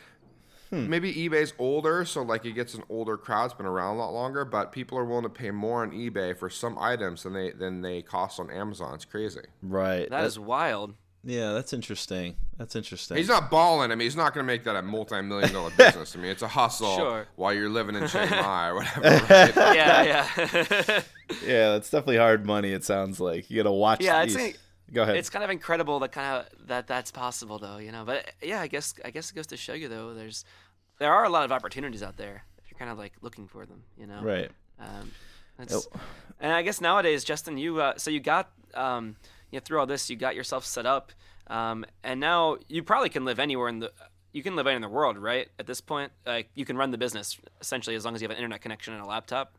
Hmm. 0.70 0.88
maybe 0.88 1.12
eBay's 1.12 1.52
older, 1.58 2.04
so 2.04 2.22
like 2.22 2.44
it 2.44 2.52
gets 2.52 2.74
an 2.74 2.84
older 2.88 3.16
crowd. 3.16 3.46
It's 3.46 3.54
been 3.54 3.66
around 3.66 3.96
a 3.96 3.98
lot 3.98 4.12
longer, 4.12 4.44
but 4.44 4.70
people 4.70 4.96
are 4.98 5.04
willing 5.04 5.24
to 5.24 5.28
pay 5.28 5.50
more 5.50 5.82
on 5.82 5.90
eBay 5.90 6.36
for 6.36 6.48
some 6.50 6.78
items 6.78 7.22
than 7.24 7.32
they 7.32 7.50
than 7.50 7.82
they 7.82 8.02
cost 8.02 8.38
on 8.38 8.50
Amazon. 8.50 8.94
It's 8.94 9.04
crazy. 9.04 9.40
Right. 9.62 10.08
That 10.10 10.24
is 10.24 10.38
wild. 10.38 10.94
Yeah, 11.22 11.52
that's 11.52 11.72
interesting. 11.74 12.36
That's 12.56 12.74
interesting. 12.74 13.18
He's 13.18 13.28
not 13.28 13.50
balling. 13.50 13.90
I 13.92 13.94
mean, 13.94 14.06
he's 14.06 14.16
not 14.16 14.32
going 14.32 14.44
to 14.44 14.46
make 14.46 14.64
that 14.64 14.74
a 14.76 14.80
multi-million 14.82 15.52
dollar 15.52 15.70
business. 15.76 16.16
I 16.16 16.18
mean, 16.18 16.30
it's 16.30 16.40
a 16.42 16.48
hustle 16.48 16.96
Sure. 16.96 17.26
while 17.36 17.52
you're 17.52 17.68
living 17.68 17.94
in 17.94 18.08
Chiang 18.08 18.30
Mai 18.42 18.68
or 18.68 18.74
whatever. 18.76 19.00
Right? 19.02 19.54
Yeah, 19.76 20.26
yeah. 20.36 21.02
Yeah, 21.44 21.70
that's 21.72 21.90
definitely 21.90 22.16
hard 22.16 22.46
money. 22.46 22.72
It 22.72 22.84
sounds 22.84 23.20
like 23.20 23.50
you 23.50 23.56
gotta 23.62 23.70
watch. 23.72 24.02
Yeah, 24.02 24.16
I'd 24.18 24.28
these. 24.30 24.34
say 24.34 24.54
Go 24.92 25.02
ahead. 25.02 25.16
it's 25.16 25.30
kind 25.30 25.44
of 25.44 25.50
incredible 25.50 26.00
that 26.00 26.10
kind 26.12 26.38
of 26.46 26.66
that 26.68 26.86
that's 26.88 27.10
possible 27.12 27.58
though, 27.58 27.76
you 27.78 27.92
know. 27.92 28.04
But 28.04 28.32
yeah, 28.42 28.60
I 28.60 28.66
guess 28.66 28.94
I 29.04 29.10
guess 29.10 29.30
it 29.30 29.34
goes 29.36 29.46
to 29.48 29.56
show 29.56 29.74
you 29.74 29.88
though, 29.88 30.12
there's 30.14 30.44
there 30.98 31.12
are 31.12 31.24
a 31.24 31.28
lot 31.28 31.44
of 31.44 31.52
opportunities 31.52 32.02
out 32.02 32.16
there 32.16 32.44
if 32.58 32.70
you're 32.70 32.78
kind 32.78 32.90
of 32.90 32.98
like 32.98 33.12
looking 33.20 33.46
for 33.46 33.64
them, 33.66 33.82
you 33.96 34.06
know. 34.06 34.20
right. 34.22 34.50
Um, 34.80 35.10
that's, 35.58 35.86
and 36.40 36.52
I 36.52 36.62
guess 36.62 36.80
nowadays, 36.80 37.22
Justin, 37.22 37.58
you 37.58 37.80
uh, 37.80 37.94
so 37.98 38.10
you 38.10 38.18
got 38.20 38.50
um, 38.74 39.14
you 39.50 39.58
know, 39.58 39.62
through 39.64 39.80
all 39.80 39.86
this, 39.86 40.08
you 40.10 40.16
got 40.16 40.34
yourself 40.34 40.64
set 40.64 40.86
up, 40.86 41.12
um, 41.48 41.84
and 42.04 42.20
now 42.20 42.56
you 42.68 42.82
probably 42.82 43.08
can 43.08 43.24
live 43.24 43.38
anywhere 43.38 43.68
in 43.68 43.80
the 43.80 43.92
you 44.32 44.42
can 44.44 44.54
live 44.54 44.66
anywhere 44.66 44.76
in 44.76 44.82
the 44.82 44.88
world, 44.88 45.18
right? 45.18 45.48
At 45.58 45.66
this 45.66 45.80
point, 45.80 46.12
like 46.26 46.50
you 46.54 46.64
can 46.64 46.76
run 46.76 46.90
the 46.90 46.98
business 46.98 47.38
essentially 47.60 47.96
as 47.96 48.04
long 48.04 48.14
as 48.14 48.22
you 48.22 48.26
have 48.26 48.30
an 48.30 48.36
internet 48.36 48.60
connection 48.60 48.94
and 48.94 49.02
a 49.02 49.06
laptop. 49.06 49.54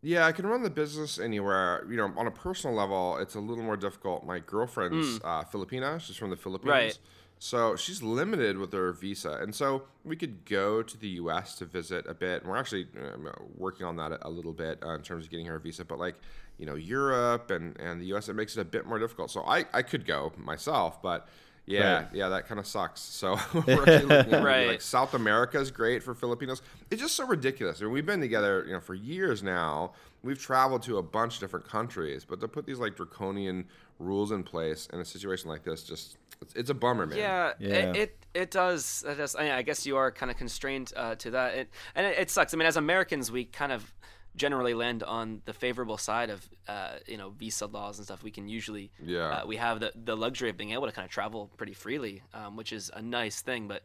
Yeah, 0.00 0.26
I 0.26 0.32
can 0.32 0.46
run 0.46 0.62
the 0.62 0.70
business 0.70 1.18
anywhere. 1.18 1.84
You 1.90 1.96
know, 1.96 2.12
on 2.16 2.26
a 2.26 2.30
personal 2.30 2.76
level, 2.76 3.16
it's 3.18 3.34
a 3.34 3.40
little 3.40 3.64
more 3.64 3.76
difficult. 3.76 4.24
My 4.24 4.38
girlfriend's 4.38 5.18
uh, 5.24 5.42
Filipina; 5.44 6.00
she's 6.00 6.16
from 6.16 6.30
the 6.30 6.36
Philippines, 6.36 6.70
Right. 6.70 6.98
So 7.38 7.76
she's 7.76 8.02
limited 8.02 8.58
with 8.58 8.72
her 8.72 8.92
visa. 8.92 9.38
And 9.40 9.54
so 9.54 9.84
we 10.04 10.16
could 10.16 10.44
go 10.44 10.82
to 10.82 10.96
the 10.98 11.08
U.S. 11.22 11.54
to 11.56 11.64
visit 11.64 12.06
a 12.08 12.14
bit. 12.14 12.42
And 12.42 12.50
we're 12.50 12.56
actually 12.56 12.88
um, 13.14 13.28
working 13.56 13.86
on 13.86 13.96
that 13.96 14.12
a, 14.12 14.26
a 14.26 14.30
little 14.30 14.52
bit 14.52 14.78
uh, 14.84 14.94
in 14.94 15.02
terms 15.02 15.24
of 15.26 15.30
getting 15.30 15.46
her 15.46 15.56
a 15.56 15.60
visa. 15.60 15.84
But 15.84 15.98
like, 15.98 16.16
you 16.58 16.66
know, 16.66 16.74
Europe 16.74 17.50
and 17.50 17.78
and 17.78 18.00
the 18.00 18.06
U.S. 18.06 18.28
it 18.28 18.34
makes 18.34 18.56
it 18.56 18.60
a 18.60 18.64
bit 18.64 18.86
more 18.86 18.98
difficult. 18.98 19.30
So 19.30 19.42
I 19.44 19.64
I 19.72 19.82
could 19.82 20.06
go 20.06 20.32
myself, 20.36 21.00
but. 21.02 21.28
Yeah, 21.70 21.96
Right. 21.98 22.06
yeah, 22.14 22.28
that 22.30 22.48
kind 22.48 22.58
of 22.58 22.66
sucks. 22.66 22.98
So 23.02 23.32
we're 23.66 23.82
actually 23.82 24.06
looking 24.06 24.32
at 24.32 24.42
Right. 24.42 24.68
like 24.68 24.80
South 24.80 25.12
America 25.12 25.60
is 25.60 25.70
great 25.70 26.02
for 26.02 26.14
Filipinos. 26.14 26.62
It's 26.90 27.02
just 27.02 27.14
so 27.14 27.26
ridiculous. 27.26 27.82
I 27.82 27.84
mean, 27.84 27.92
we've 27.92 28.06
been 28.06 28.22
together, 28.22 28.64
you 28.66 28.72
know, 28.72 28.80
for 28.80 28.94
years 28.94 29.42
now. 29.42 29.92
We've 30.22 30.38
traveled 30.38 30.82
to 30.84 30.96
a 30.96 31.02
bunch 31.02 31.34
of 31.34 31.40
different 31.40 31.68
countries, 31.68 32.24
but 32.24 32.40
to 32.40 32.48
put 32.48 32.64
these 32.64 32.78
like 32.78 32.96
draconian 32.96 33.66
rules 33.98 34.32
in 34.32 34.44
place 34.44 34.88
in 34.94 35.00
a 35.00 35.04
situation 35.04 35.50
like 35.50 35.62
this, 35.62 35.82
just 35.82 36.16
it's, 36.42 36.54
it's 36.54 36.70
a 36.70 36.74
bummer, 36.74 37.06
man. 37.06 37.18
Yeah, 37.18 37.52
Yeah. 37.58 37.74
It, 37.74 37.96
it 37.96 38.14
it 38.34 38.50
does. 38.50 39.04
It 39.08 39.16
does. 39.16 39.34
I, 39.34 39.42
mean, 39.42 39.52
I 39.52 39.62
guess 39.62 39.86
you 39.86 39.96
are 39.96 40.10
kind 40.12 40.30
of 40.30 40.36
constrained 40.36 40.92
uh, 40.96 41.14
to 41.16 41.30
that, 41.32 41.54
it, 41.54 41.70
and 41.94 42.06
it, 42.06 42.18
it 42.18 42.30
sucks. 42.30 42.54
I 42.54 42.56
mean, 42.56 42.66
as 42.66 42.76
Americans, 42.76 43.32
we 43.32 43.44
kind 43.44 43.72
of 43.72 43.92
generally 44.36 44.74
land 44.74 45.02
on 45.02 45.42
the 45.46 45.52
favorable 45.52 45.98
side 45.98 46.30
of 46.30 46.48
uh, 46.68 46.96
you 47.06 47.16
know 47.16 47.30
visa 47.30 47.66
laws 47.66 47.98
and 47.98 48.04
stuff. 48.04 48.22
We 48.22 48.30
can 48.30 48.48
usually 48.48 48.92
Yeah. 49.02 49.28
uh, 49.42 49.46
we 49.46 49.56
have 49.56 49.80
the 49.80 49.92
the 49.94 50.16
luxury 50.16 50.50
of 50.50 50.56
being 50.56 50.70
able 50.72 50.86
to 50.86 50.92
kind 50.92 51.04
of 51.06 51.10
travel 51.10 51.50
pretty 51.56 51.74
freely, 51.74 52.22
um, 52.34 52.54
which 52.56 52.72
is 52.72 52.90
a 52.94 53.02
nice 53.02 53.40
thing. 53.40 53.66
But 53.66 53.82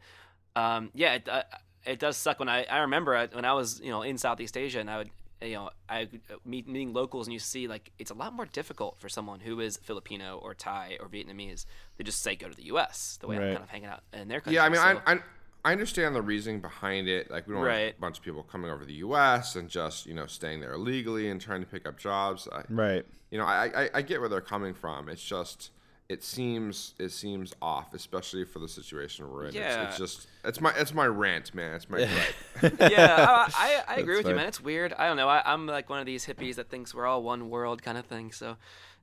um, 0.54 0.90
yeah, 0.94 1.14
it, 1.14 1.28
uh, 1.28 1.42
it 1.84 1.98
does 1.98 2.16
suck 2.16 2.38
when 2.38 2.48
I 2.48 2.64
I 2.64 2.78
remember 2.80 3.26
when 3.32 3.44
I 3.44 3.54
was 3.54 3.80
you 3.80 3.90
know 3.90 4.02
in 4.02 4.18
Southeast 4.18 4.56
Asia 4.56 4.80
and 4.80 4.90
I 4.90 4.98
would. 4.98 5.10
You 5.44 5.54
know, 5.54 5.70
I 5.88 6.02
uh, 6.02 6.34
meet 6.44 6.66
meeting 6.68 6.92
locals, 6.92 7.26
and 7.26 7.32
you 7.32 7.38
see 7.38 7.68
like 7.68 7.92
it's 7.98 8.10
a 8.10 8.14
lot 8.14 8.32
more 8.32 8.46
difficult 8.46 8.98
for 8.98 9.08
someone 9.08 9.40
who 9.40 9.60
is 9.60 9.76
Filipino 9.78 10.38
or 10.42 10.54
Thai 10.54 10.96
or 11.00 11.08
Vietnamese 11.08 11.66
to 11.98 12.04
just 12.04 12.22
say 12.22 12.34
go 12.36 12.48
to 12.48 12.54
the 12.56 12.64
U.S. 12.66 13.18
The 13.20 13.26
way 13.26 13.36
Right. 13.38 13.46
I'm 13.48 13.52
kind 13.54 13.62
of 13.64 13.68
hanging 13.70 13.88
out 13.88 14.00
in 14.12 14.28
their 14.28 14.40
country. 14.40 14.54
Yeah, 14.56 14.64
I 14.64 14.68
mean, 14.68 14.80
so- 14.80 15.00
I, 15.06 15.12
I 15.14 15.18
I 15.66 15.72
understand 15.72 16.14
the 16.14 16.20
reasoning 16.20 16.60
behind 16.60 17.08
it. 17.08 17.30
Like, 17.30 17.46
we 17.48 17.54
don't 17.54 17.62
Right. 17.62 17.84
want 17.84 17.96
a 17.96 18.00
bunch 18.00 18.18
of 18.18 18.24
people 18.24 18.42
coming 18.42 18.70
over 18.70 18.80
to 18.80 18.86
the 18.86 18.94
U.S. 19.08 19.56
and 19.56 19.68
just 19.68 20.06
you 20.06 20.12
know 20.14 20.26
staying 20.26 20.60
there 20.60 20.72
illegally 20.74 21.28
and 21.30 21.40
trying 21.40 21.60
to 21.60 21.66
pick 21.66 21.86
up 21.88 21.98
jobs. 21.98 22.48
I, 22.52 22.64
Right. 22.68 23.06
you 23.30 23.38
know, 23.38 23.44
I, 23.46 23.84
I 23.84 23.90
I 23.94 24.02
get 24.02 24.20
where 24.20 24.28
they're 24.28 24.40
coming 24.40 24.74
from. 24.74 25.08
It's 25.08 25.24
just 25.24 25.70
it 26.08 26.22
seems 26.22 26.94
it 26.98 27.10
seems 27.10 27.54
off, 27.62 27.94
especially 27.94 28.44
for 28.44 28.58
the 28.58 28.68
situation 28.68 29.30
we're 29.30 29.46
in. 29.46 29.54
Yeah. 29.54 29.84
It's, 29.84 29.90
it's 29.90 29.98
just 29.98 30.28
it's 30.44 30.60
my 30.60 30.72
it's 30.76 30.92
my 30.92 31.06
rant, 31.06 31.54
man. 31.54 31.74
It's 31.74 31.88
my 31.88 31.98
gripe. 32.60 32.92
yeah, 32.92 33.46
I, 33.56 33.82
I, 33.88 33.94
I 33.94 33.96
agree 33.96 34.16
with 34.18 34.26
you, 34.28 34.34
man. 34.34 34.46
It's 34.46 34.60
weird. 34.60 34.92
I 34.92 35.06
don't 35.06 35.16
know. 35.16 35.28
I, 35.28 35.42
I'm 35.44 35.66
like 35.66 35.88
one 35.88 36.00
of 36.00 36.06
these 36.06 36.26
hippies 36.26 36.56
that 36.56 36.68
thinks 36.68 36.94
we're 36.94 37.06
all 37.06 37.22
one 37.22 37.48
world 37.48 37.82
kind 37.82 37.96
of 37.96 38.04
thing. 38.04 38.32
So, 38.32 38.56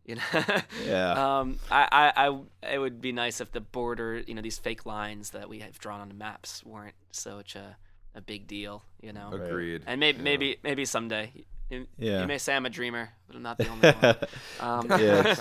you 0.05 0.15
know, 0.15 0.21
Yeah. 0.85 1.39
Um, 1.39 1.59
I, 1.71 2.11
I, 2.15 2.27
I, 2.27 2.73
it 2.73 2.77
would 2.77 3.01
be 3.01 3.11
nice 3.11 3.41
if 3.41 3.51
the 3.51 3.61
border, 3.61 4.19
you 4.27 4.35
know, 4.35 4.41
these 4.41 4.59
fake 4.59 4.85
lines 4.85 5.31
that 5.31 5.49
we 5.49 5.59
have 5.59 5.79
drawn 5.79 6.01
on 6.01 6.07
the 6.07 6.13
maps 6.15 6.63
weren't 6.63 6.95
such 7.11 7.55
a, 7.55 7.77
a 8.13 8.21
big 8.21 8.45
deal. 8.47 8.83
You 9.01 9.13
know, 9.13 9.31
Agreed. 9.33 9.83
and 9.87 9.99
maybe, 9.99 10.21
maybe, 10.21 10.57
maybe 10.63 10.85
someday. 10.85 11.31
You, 11.71 11.87
Yeah. 11.97 12.21
you 12.21 12.27
may 12.27 12.37
say 12.37 12.53
I'm 12.53 12.65
a 12.65 12.69
dreamer, 12.69 13.09
but 13.27 13.35
I'm 13.37 13.41
not 13.43 13.57
the 13.57 13.67
only 13.69 13.89
one. 13.91 14.15
Um, 14.59 14.87
Yeah. 15.01 15.35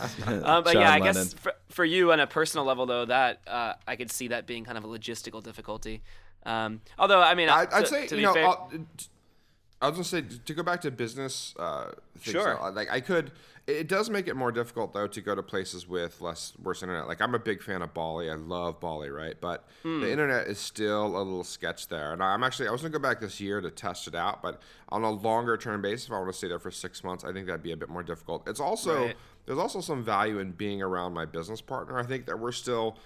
uh, 0.45 0.63
but 0.63 0.73
John 0.73 0.83
yeah, 0.83 0.89
I 0.93 0.99
Lennon. 0.99 1.03
guess 1.15 1.35
for, 1.35 1.53
for 1.71 1.85
you 1.85 2.13
on 2.13 2.21
a 2.21 2.27
personal 2.27 2.65
level, 2.65 2.87
though, 2.87 3.05
that 3.07 3.41
uh, 3.47 3.75
I 3.87 3.97
could 3.97 4.11
see 4.13 4.29
that 4.29 4.47
being 4.47 4.65
kind 4.65 4.79
of 4.79 4.85
a 4.85 4.89
logistical 4.89 5.43
difficulty. 5.43 6.03
Um, 6.47 6.81
although, 6.99 7.21
I 7.21 7.35
mean, 7.35 7.49
I'd, 7.49 7.69
to, 7.71 7.77
I'd 7.77 7.89
say 7.89 8.07
to 8.07 8.15
you 8.15 8.21
be 8.21 8.23
know 8.23 8.33
fair, 8.35 8.47
I'll- 8.47 8.71
I 9.83 9.89
was 9.89 9.95
gonna 9.95 10.05
say 10.05 10.23
to 10.45 10.55
go 10.55 10.63
back 10.63 10.83
to 10.83 10.91
business. 10.91 11.55
Uh, 11.59 11.93
things, 12.19 12.33
Sure. 12.35 12.63
uh, 12.63 12.71
Like 12.71 12.91
I 12.91 13.01
could. 13.01 13.33
It 13.67 13.89
does 13.89 14.11
make 14.11 14.27
it 14.27 14.35
more 14.35 14.51
difficult 14.53 14.93
though 14.93 15.07
to 15.07 15.21
go 15.21 15.35
to 15.35 15.43
places 15.43 15.87
with 15.89 16.21
less 16.21 16.53
worse 16.63 16.83
internet. 16.83 17.07
Like 17.07 17.21
I'm 17.23 17.35
a 17.35 17.39
big 17.39 17.63
fan 17.63 17.83
of 17.83 17.95
Bali. 17.95 18.29
I 18.31 18.35
love 18.35 18.81
Bali, 18.81 19.11
right? 19.11 19.37
But 19.41 19.65
Hmm. 19.83 20.01
the 20.01 20.11
internet 20.11 20.49
is 20.49 20.59
still 20.59 21.07
a 21.07 21.23
little 21.23 21.45
sketch 21.45 21.89
there. 21.89 22.13
And 22.13 22.23
I'm 22.23 22.43
actually 22.43 22.69
I 22.69 22.73
was 22.73 22.83
gonna 22.83 22.93
go 22.93 22.99
back 22.99 23.21
this 23.21 23.41
year 23.41 23.61
to 23.61 23.71
test 23.71 24.07
it 24.09 24.15
out. 24.15 24.43
But 24.43 24.61
on 24.91 25.03
a 25.03 25.11
longer 25.11 25.57
term 25.57 25.81
basis, 25.83 26.07
if 26.07 26.13
I 26.13 26.19
want 26.19 26.31
to 26.33 26.37
stay 26.37 26.49
there 26.49 26.59
for 26.59 26.71
six 26.71 27.03
months, 27.05 27.25
I 27.25 27.33
think 27.33 27.47
that'd 27.47 27.63
be 27.63 27.73
a 27.73 27.77
bit 27.77 27.89
more 27.89 28.03
difficult. 28.03 28.47
It's 28.49 28.61
also 28.61 29.07
Right. 29.07 29.17
there's 29.47 29.59
also 29.59 29.81
some 29.81 30.03
value 30.05 30.39
in 30.41 30.53
being 30.53 30.83
around 30.83 31.15
my 31.15 31.25
business 31.25 31.61
partner. 31.61 31.97
I 31.99 32.03
think 32.03 32.27
that 32.27 32.39
we're 32.39 32.53
still 32.53 32.97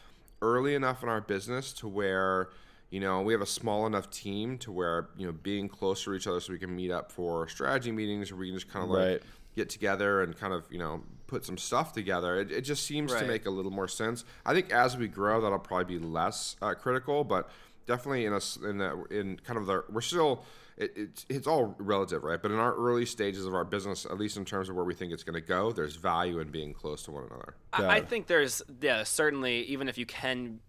early 0.43 0.75
enough 0.75 1.03
in 1.03 1.09
our 1.09 1.21
business 1.21 1.73
to 1.75 1.89
where 1.89 2.49
you 2.91 3.01
know 3.01 3.23
we 3.23 3.33
have 3.33 3.43
a 3.43 3.47
small 3.47 3.87
enough 3.87 4.11
team 4.11 4.59
to 4.59 4.71
where 4.73 5.09
you 5.17 5.27
know 5.27 5.33
being 5.33 5.69
close 5.69 6.05
to 6.05 6.15
each 6.15 6.27
other 6.27 6.41
so 6.41 6.53
we 6.53 6.59
can 6.59 6.75
meet 6.75 6.91
up 6.91 7.11
for 7.11 7.49
strategy 7.49 7.91
meetings 7.93 8.31
or 8.31 8.37
we 8.37 8.49
can 8.49 8.57
just 8.57 8.71
kind 8.71 8.85
of 8.85 8.91
like 8.91 9.05
Right. 9.07 9.23
get 9.57 9.69
together 9.69 10.23
and 10.23 10.37
kind 10.39 10.53
of 10.53 10.65
you 10.71 10.79
know 10.79 11.03
put 11.27 11.45
some 11.45 11.57
stuff 11.59 11.93
together. 11.93 12.39
It, 12.39 12.53
it 12.53 12.61
just 12.61 12.85
seems 12.87 13.13
to 13.15 13.25
make 13.27 13.47
a 13.47 13.51
little 13.51 13.71
more 13.71 13.89
sense. 13.89 14.25
I 14.45 14.53
think 14.55 14.71
as 14.73 14.97
we 14.97 15.09
grow 15.09 15.41
that'll 15.41 15.59
probably 15.59 15.99
be 15.99 16.05
less 16.05 16.57
uh, 16.63 16.75
critical 16.75 17.25
but 17.25 17.49
definitely 17.87 18.27
in 18.27 18.33
us 18.33 18.57
in 18.57 18.79
the 18.79 19.05
in 19.11 19.39
kind 19.39 19.59
of 19.59 19.67
the 19.67 19.85
we're 19.91 20.01
still 20.01 20.45
it, 20.77 20.93
it's, 20.97 21.27
it's 21.29 21.47
all 21.47 21.75
relative 21.79 22.25
right? 22.25 22.41
But 22.41 22.51
in 22.51 22.59
our 22.59 22.75
early 22.75 23.07
stages 23.07 23.47
of 23.47 23.55
our 23.55 23.65
business 23.65 24.07
at 24.07 24.19
least 24.19 24.37
in 24.37 24.45
terms 24.45 24.69
of 24.69 24.77
where 24.77 24.85
we 24.85 24.95
think 24.95 25.13
it's 25.13 25.25
going 25.25 25.35
to 25.35 25.41
go 25.41 25.73
there's 25.73 25.97
value 25.97 26.41
in 26.41 26.51
being 26.51 26.73
close 26.75 27.03
to 27.05 27.11
one 27.13 27.25
another. 27.25 27.55
Got 27.73 27.85
I, 27.85 27.97
I 27.97 28.01
think 28.01 28.27
there's 28.27 28.63
yeah 28.81 29.03
certainly 29.03 29.63
even 29.63 29.89
if 29.89 29.99
you 29.99 30.07
can 30.07 30.61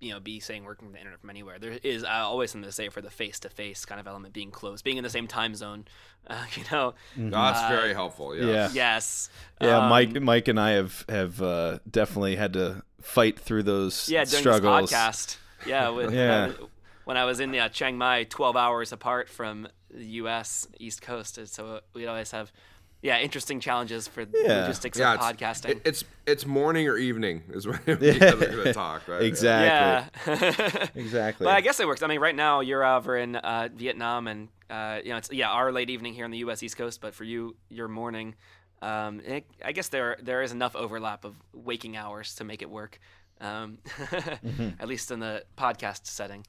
you 0.00 0.12
know 0.12 0.20
be 0.20 0.38
saying 0.40 0.64
working 0.64 0.86
from 0.86 0.92
the 0.92 0.98
internet 0.98 1.20
from 1.20 1.30
anywhere 1.30 1.58
there 1.58 1.78
is 1.82 2.04
uh, 2.04 2.08
always 2.08 2.50
something 2.52 2.68
to 2.68 2.72
say 2.72 2.88
for 2.88 3.00
the 3.00 3.10
face 3.10 3.38
to 3.40 3.48
face 3.48 3.84
kind 3.84 4.00
of 4.00 4.06
element 4.06 4.32
being 4.32 4.50
close 4.50 4.80
being 4.82 4.96
in 4.96 5.02
the 5.04 5.10
same 5.10 5.26
time 5.26 5.54
zone 5.54 5.84
uh, 6.28 6.44
you 6.54 6.62
know 6.70 6.94
that's 7.16 7.68
very 7.68 7.92
helpful 7.94 8.36
Yeah. 8.36 8.46
yes. 8.46 8.74
yes 8.74 9.30
Yeah, 9.60 9.78
Um, 9.78 9.88
Mike. 9.88 10.20
Mike 10.20 10.48
and 10.48 10.60
I 10.60 10.70
have 10.72 11.04
have 11.08 11.42
uh, 11.42 11.78
definitely 11.90 12.36
had 12.36 12.52
to 12.52 12.82
fight 13.00 13.38
through 13.38 13.64
those 13.64 14.08
yeah 14.08 14.24
during 14.24 14.42
struggles. 14.42 14.90
this 14.90 14.98
podcast 14.98 15.36
yeah 15.66 15.88
with, 15.98 16.12
Yeah. 16.14 16.52
uh, 16.60 16.66
when 17.04 17.16
I 17.16 17.24
was 17.24 17.40
in 17.40 17.54
uh, 17.56 17.68
Chiang 17.70 17.96
Mai 17.98 18.24
12 18.24 18.56
hours 18.56 18.92
apart 18.92 19.28
from 19.28 19.66
the 19.90 20.04
U.S. 20.22 20.66
East 20.78 21.00
Coast 21.02 21.38
so 21.48 21.80
we'd 21.94 22.06
always 22.06 22.30
have 22.32 22.52
yeah 23.02 23.18
interesting 23.20 23.60
challenges 23.60 24.08
for 24.08 24.24
the 24.24 24.38
Yeah. 24.44 24.60
logistics 24.62 24.98
yeah, 24.98 25.14
of 25.14 25.20
it's, 25.20 25.24
podcasting 25.42 25.68
it- 25.70 25.82
it's 25.84 26.04
it's 26.26 26.44
morning 26.46 26.88
or 26.88 26.96
evening 26.96 27.42
is 27.50 27.66
when 27.66 27.78
we're 27.86 27.96
going 27.96 28.18
to 28.18 28.72
talk, 28.74 29.06
right? 29.08 29.22
Exactly. 29.22 30.26
yeah 30.26 30.88
Exactly. 30.94 31.44
But 31.44 31.54
I 31.54 31.60
guess 31.62 31.80
it 31.80 31.86
works. 31.86 32.02
I 32.02 32.06
mean, 32.06 32.20
right 32.20 32.34
now 32.36 32.60
you're 32.60 32.84
over 32.84 33.16
in 33.16 33.36
uh, 33.36 33.68
Vietnam, 33.74 34.26
and 34.26 34.48
uh, 34.68 34.98
you 35.02 35.10
know 35.10 35.16
it's 35.16 35.32
yeah 35.32 35.48
our 35.50 35.72
late 35.72 35.88
evening 35.90 36.12
here 36.12 36.24
on 36.26 36.30
the 36.30 36.38
U.S. 36.38 36.62
East 36.62 36.76
Coast, 36.76 37.00
but 37.00 37.14
for 37.14 37.24
you, 37.24 37.56
your 37.70 37.88
morning. 37.88 38.34
Um, 38.82 39.20
it, 39.20 39.44
I 39.64 39.72
guess 39.72 39.88
there 39.88 40.16
there 40.22 40.42
is 40.42 40.52
enough 40.52 40.76
overlap 40.76 41.24
of 41.24 41.34
waking 41.52 41.96
hours 41.96 42.34
to 42.36 42.44
make 42.44 42.60
it 42.62 42.68
work, 42.70 43.00
um, 43.40 43.78
at 44.80 44.86
least 44.86 45.10
in 45.10 45.18
the 45.20 45.44
podcast 45.56 46.06
setting. 46.06 46.46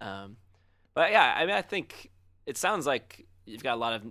Um, 0.00 0.36
but 0.94 1.10
yeah, 1.10 1.32
I 1.36 1.46
mean, 1.46 1.54
I 1.56 1.62
think 1.62 2.10
it 2.46 2.56
sounds 2.58 2.86
like 2.86 3.26
you've 3.46 3.62
got 3.62 3.74
a 3.74 3.80
lot 3.80 3.94
of 3.94 4.02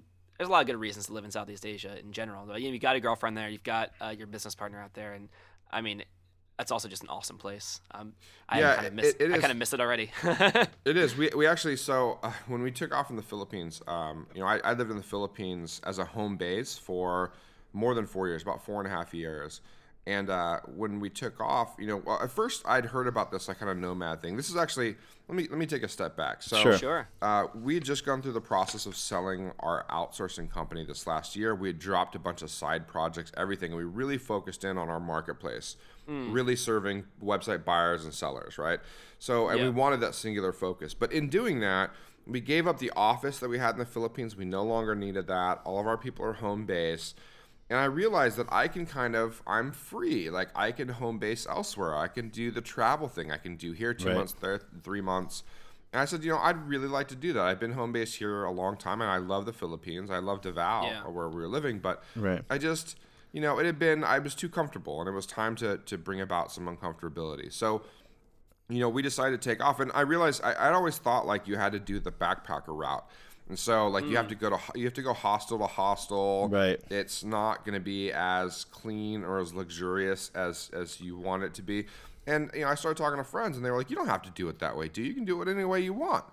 there's 0.41 0.49
a 0.49 0.51
lot 0.51 0.61
of 0.61 0.65
good 0.65 0.77
reasons 0.77 1.05
to 1.05 1.13
live 1.13 1.23
in 1.23 1.29
Southeast 1.29 1.67
Asia 1.67 1.99
in 1.99 2.11
general. 2.11 2.47
You 2.57 2.69
know, 2.69 2.73
you 2.73 2.79
got 2.79 2.95
a 2.95 2.99
girlfriend 2.99 3.37
there, 3.37 3.47
you've 3.47 3.61
got 3.61 3.91
uh, 4.01 4.09
your 4.17 4.25
business 4.25 4.55
partner 4.55 4.81
out 4.81 4.95
there, 4.95 5.13
and 5.13 5.29
I 5.71 5.81
mean, 5.81 6.03
that's 6.57 6.71
also 6.71 6.87
just 6.87 7.03
an 7.03 7.09
awesome 7.09 7.37
place. 7.37 7.79
Um, 7.91 8.13
I 8.49 8.59
Yeah, 8.59 8.73
kind 8.73 8.87
of 8.87 8.93
miss 8.95 9.09
it- 9.09 9.21
it 9.21 9.31
I 9.31 9.37
kind 9.37 9.51
of 9.51 9.57
miss 9.57 9.71
it 9.71 9.79
already. 9.79 10.09
It 10.83 10.97
is. 10.97 11.15
We, 11.15 11.29
we 11.37 11.45
actually 11.45 11.75
so 11.75 12.17
uh, 12.23 12.31
when 12.47 12.63
we 12.63 12.71
took 12.71 12.91
off 12.91 13.11
in 13.11 13.17
the 13.17 13.21
Philippines, 13.21 13.83
um, 13.87 14.25
you 14.33 14.41
know, 14.41 14.47
I, 14.47 14.57
I 14.63 14.73
lived 14.73 14.89
in 14.89 14.97
the 14.97 15.03
Philippines 15.03 15.79
as 15.85 15.99
a 15.99 16.05
home 16.05 16.37
base 16.37 16.75
for 16.75 17.33
more 17.71 17.93
than 17.93 18.07
four 18.07 18.27
years, 18.27 18.41
about 18.41 18.65
four 18.65 18.81
and 18.81 18.91
a 18.91 18.95
half 18.95 19.13
years. 19.13 19.61
And 20.07 20.31
uh, 20.31 20.61
when 20.75 20.99
we 20.99 21.09
took 21.09 21.39
off, 21.39 21.75
you 21.77 21.85
know, 21.85 21.97
well, 21.97 22.19
at 22.23 22.31
first 22.31 22.63
I'd 22.65 22.85
heard 22.85 23.07
about 23.07 23.31
this 23.31 23.47
like 23.47 23.59
kind 23.59 23.69
of 23.69 23.77
nomad 23.77 24.21
thing. 24.21 24.35
This 24.35 24.49
is 24.49 24.55
actually 24.55 24.95
let 25.27 25.35
me 25.35 25.47
let 25.49 25.59
me 25.59 25.65
take 25.67 25.83
a 25.83 25.87
step 25.87 26.17
back. 26.17 26.41
So 26.41 26.57
Sure. 26.57 26.77
Sure. 26.77 27.07
uh, 27.21 27.47
we 27.53 27.75
had 27.75 27.83
just 27.83 28.03
gone 28.05 28.21
through 28.21 28.33
the 28.33 28.41
process 28.41 28.85
of 28.87 28.95
selling 28.97 29.51
our 29.59 29.85
outsourcing 29.89 30.49
company 30.49 30.83
this 30.83 31.05
last 31.05 31.35
year. 31.35 31.53
We 31.53 31.69
had 31.69 31.77
dropped 31.79 32.15
a 32.15 32.19
bunch 32.19 32.41
of 32.41 32.49
side 32.49 32.87
projects, 32.87 33.31
everything, 33.37 33.71
and 33.71 33.77
we 33.77 33.83
really 33.85 34.17
focused 34.17 34.63
in 34.63 34.77
on 34.77 34.89
our 34.89 34.99
marketplace, 34.99 35.77
really 36.07 36.55
serving 36.57 37.05
website 37.23 37.63
buyers 37.63 38.03
and 38.03 38.13
sellers, 38.13 38.57
right? 38.57 38.79
So, 39.19 39.47
and 39.49 39.61
we 39.61 39.69
wanted 39.69 40.01
that 40.01 40.15
singular 40.15 40.51
focus. 40.51 40.93
But 40.93 41.13
in 41.13 41.29
doing 41.29 41.59
that, 41.61 41.91
we 42.27 42.41
gave 42.41 42.67
up 42.67 42.79
the 42.79 42.91
office 42.95 43.39
that 43.39 43.49
we 43.49 43.59
had 43.59 43.71
in 43.75 43.79
the 43.79 43.85
Philippines. 43.85 44.35
We 44.35 44.45
no 44.45 44.63
longer 44.63 44.95
needed 44.95 45.27
that. 45.27 45.61
All 45.63 45.79
of 45.79 45.87
our 45.87 45.97
people 45.97 46.25
are 46.25 46.33
home 46.33 46.65
base. 46.65 47.13
And 47.71 47.79
I 47.79 47.85
realized 47.85 48.35
that 48.35 48.47
I 48.51 48.67
can 48.67 48.85
kind 48.85 49.15
of, 49.15 49.41
I'm 49.47 49.71
free. 49.71 50.29
Like 50.29 50.49
I 50.53 50.73
can 50.73 50.89
home 50.89 51.19
base 51.19 51.47
elsewhere. 51.49 51.95
I 51.95 52.09
can 52.09 52.27
do 52.27 52.51
the 52.51 52.59
travel 52.59 53.07
thing. 53.07 53.31
I 53.31 53.37
can 53.37 53.55
do 53.55 53.71
here 53.71 53.93
two 53.93 54.07
Right. 54.09 54.15
months, 54.15 54.33
there 54.33 54.59
three 54.83 54.99
months. 54.99 55.43
And 55.93 56.01
I 56.01 56.05
said, 56.05 56.21
you 56.21 56.31
know, 56.31 56.37
I'd 56.37 56.67
really 56.67 56.89
like 56.89 57.07
to 57.07 57.15
do 57.15 57.31
that. 57.31 57.43
I've 57.45 57.61
been 57.61 57.71
home 57.71 57.93
based 57.93 58.17
here 58.17 58.43
a 58.43 58.51
long 58.51 58.75
time, 58.75 58.99
and 59.01 59.09
I 59.09 59.17
love 59.17 59.45
the 59.45 59.53
Philippines. 59.53 60.09
I 60.11 60.17
love 60.19 60.41
Davao, 60.41 60.85
Yeah. 60.85 61.03
where 61.07 61.29
we 61.29 61.35
were 61.37 61.47
living, 61.47 61.79
but 61.79 62.03
Right. 62.17 62.43
I 62.49 62.57
just, 62.57 62.97
you 63.31 63.39
know, 63.39 63.57
it 63.57 63.65
had 63.65 63.79
been, 63.79 64.03
I 64.03 64.19
was 64.19 64.35
too 64.35 64.49
comfortable, 64.49 64.99
and 64.99 65.07
it 65.07 65.13
was 65.13 65.25
time 65.25 65.55
to 65.57 65.77
to 65.77 65.97
bring 65.97 66.19
about 66.19 66.51
some 66.51 66.65
uncomfortability. 66.67 67.53
So, 67.53 67.83
you 68.67 68.79
know, 68.79 68.89
we 68.89 69.01
decided 69.01 69.41
to 69.41 69.49
take 69.49 69.63
off, 69.63 69.79
and 69.79 69.91
I 69.93 70.01
realized 70.01 70.41
I, 70.43 70.51
I'd 70.67 70.73
always 70.73 70.97
thought 70.97 71.25
like 71.25 71.47
you 71.47 71.55
had 71.55 71.71
to 71.71 71.79
do 71.79 71.99
the 72.01 72.11
backpacker 72.11 72.77
route, 72.77 73.05
and 73.51 73.59
so 73.59 73.89
like 73.89 74.05
you 74.05 74.15
have 74.15 74.29
to 74.29 74.35
go 74.35 74.49
to 74.49 74.57
you 74.75 74.85
have 74.85 74.93
to 74.93 75.01
go 75.01 75.11
hostel 75.11 75.59
to 75.59 75.67
hostel. 75.67 76.47
Right. 76.49 76.79
It's 76.89 77.21
not 77.21 77.65
going 77.65 77.73
to 77.73 77.81
be 77.81 78.09
as 78.13 78.63
clean 78.71 79.25
or 79.25 79.39
as 79.39 79.53
luxurious 79.53 80.31
as 80.33 80.69
as 80.71 81.01
you 81.01 81.17
want 81.17 81.43
it 81.43 81.53
to 81.55 81.61
be. 81.61 81.85
And 82.25 82.49
you 82.53 82.61
know, 82.61 82.69
I 82.69 82.75
started 82.75 82.97
talking 82.97 83.17
to 83.17 83.25
friends, 83.25 83.57
and 83.57 83.65
they 83.65 83.69
were 83.69 83.77
like, 83.77 83.89
"You 83.89 83.97
don't 83.97 84.07
have 84.07 84.21
to 84.21 84.29
do 84.29 84.47
it 84.47 84.59
that 84.59 84.77
way, 84.77 84.87
do 84.87 85.01
you? 85.01 85.09
You 85.09 85.13
can 85.15 85.25
do 85.25 85.41
it 85.41 85.49
any 85.49 85.65
way 85.65 85.81
you 85.81 85.91
want." 85.91 86.23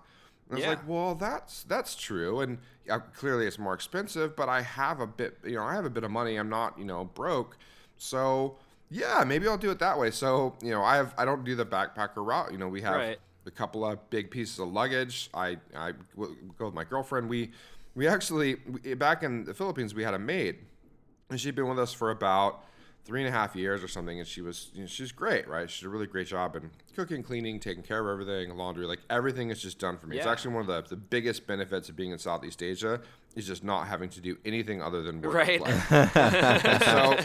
And 0.47 0.53
I 0.53 0.55
was 0.55 0.63
Yeah. 0.63 0.69
like, 0.69 0.87
"Well, 0.87 1.13
that's 1.15 1.63
that's 1.63 1.93
true, 1.93 2.39
and 2.39 2.59
uh, 2.89 2.99
clearly 2.99 3.47
it's 3.47 3.59
more 3.59 3.73
expensive, 3.73 4.37
but 4.37 4.47
I 4.47 4.61
have 4.61 5.01
a 5.01 5.07
bit, 5.07 5.39
you 5.43 5.55
know, 5.55 5.63
I 5.63 5.75
have 5.75 5.83
a 5.83 5.89
bit 5.89 6.05
of 6.05 6.11
money. 6.11 6.37
I'm 6.37 6.47
not, 6.49 6.79
you 6.79 6.85
know, 6.85 7.03
broke, 7.03 7.57
so 7.97 8.55
yeah, 8.89 9.25
maybe 9.27 9.45
I'll 9.45 9.57
do 9.57 9.71
it 9.71 9.79
that 9.79 9.99
way." 9.99 10.09
So 10.11 10.55
you 10.61 10.71
know, 10.71 10.83
I 10.83 10.95
have 10.95 11.13
I 11.17 11.25
don't 11.25 11.43
do 11.43 11.53
the 11.55 11.65
backpacker 11.65 12.25
route. 12.25 12.53
You 12.53 12.57
know, 12.59 12.69
we 12.69 12.81
have 12.81 12.95
Right. 12.95 13.19
A 13.49 13.51
couple 13.51 13.83
of 13.83 14.09
big 14.09 14.31
pieces 14.31 14.59
of 14.59 14.71
luggage. 14.71 15.29
I 15.33 15.57
I 15.75 15.93
w- 16.15 16.35
go 16.57 16.65
with 16.65 16.73
my 16.73 16.85
girlfriend. 16.85 17.27
We 17.27 17.51
we 17.95 18.07
actually 18.07 18.55
back 18.95 19.23
in 19.23 19.43
the 19.43 19.53
Philippines 19.53 19.93
we 19.93 20.03
had 20.03 20.13
a 20.13 20.19
maid, 20.19 20.59
and 21.29 21.39
she'd 21.39 21.55
been 21.55 21.67
with 21.67 21.79
us 21.79 21.91
for 21.91 22.11
about 22.11 22.63
three 23.05 23.21
and 23.21 23.27
a 23.27 23.31
half 23.31 23.55
years 23.55 23.83
or 23.83 23.87
something. 23.87 24.19
And 24.19 24.27
she 24.27 24.41
was 24.41 24.69
you 24.73 24.81
know, 24.81 24.87
she's 24.87 25.11
great, 25.11 25.47
right? 25.47 25.69
She 25.69 25.81
did 25.81 25.87
a 25.87 25.89
really 25.89 26.05
great 26.05 26.27
job 26.27 26.55
in 26.55 26.69
cooking, 26.95 27.23
cleaning, 27.23 27.59
taking 27.59 27.81
care 27.83 27.99
of 27.99 28.07
everything, 28.07 28.55
laundry, 28.55 28.85
like 28.85 28.99
everything 29.09 29.49
is 29.49 29.61
just 29.61 29.79
done 29.79 29.97
for 29.97 30.07
me. 30.07 30.17
It's 30.17 30.27
actually 30.31 30.53
one 30.53 30.61
of 30.61 30.67
the, 30.67 30.95
the 30.95 31.01
biggest 31.01 31.47
benefits 31.47 31.89
of 31.89 31.95
being 31.95 32.11
in 32.11 32.19
Southeast 32.19 32.61
Asia 32.61 33.01
is 33.39 33.47
just 33.47 33.63
not 33.63 33.87
having 33.87 34.09
to 34.09 34.21
do 34.21 34.37
anything 34.45 34.81
other 34.81 35.01
than 35.01 35.21
work. 35.21 35.33
Right. 35.33 35.59
so 36.83 37.17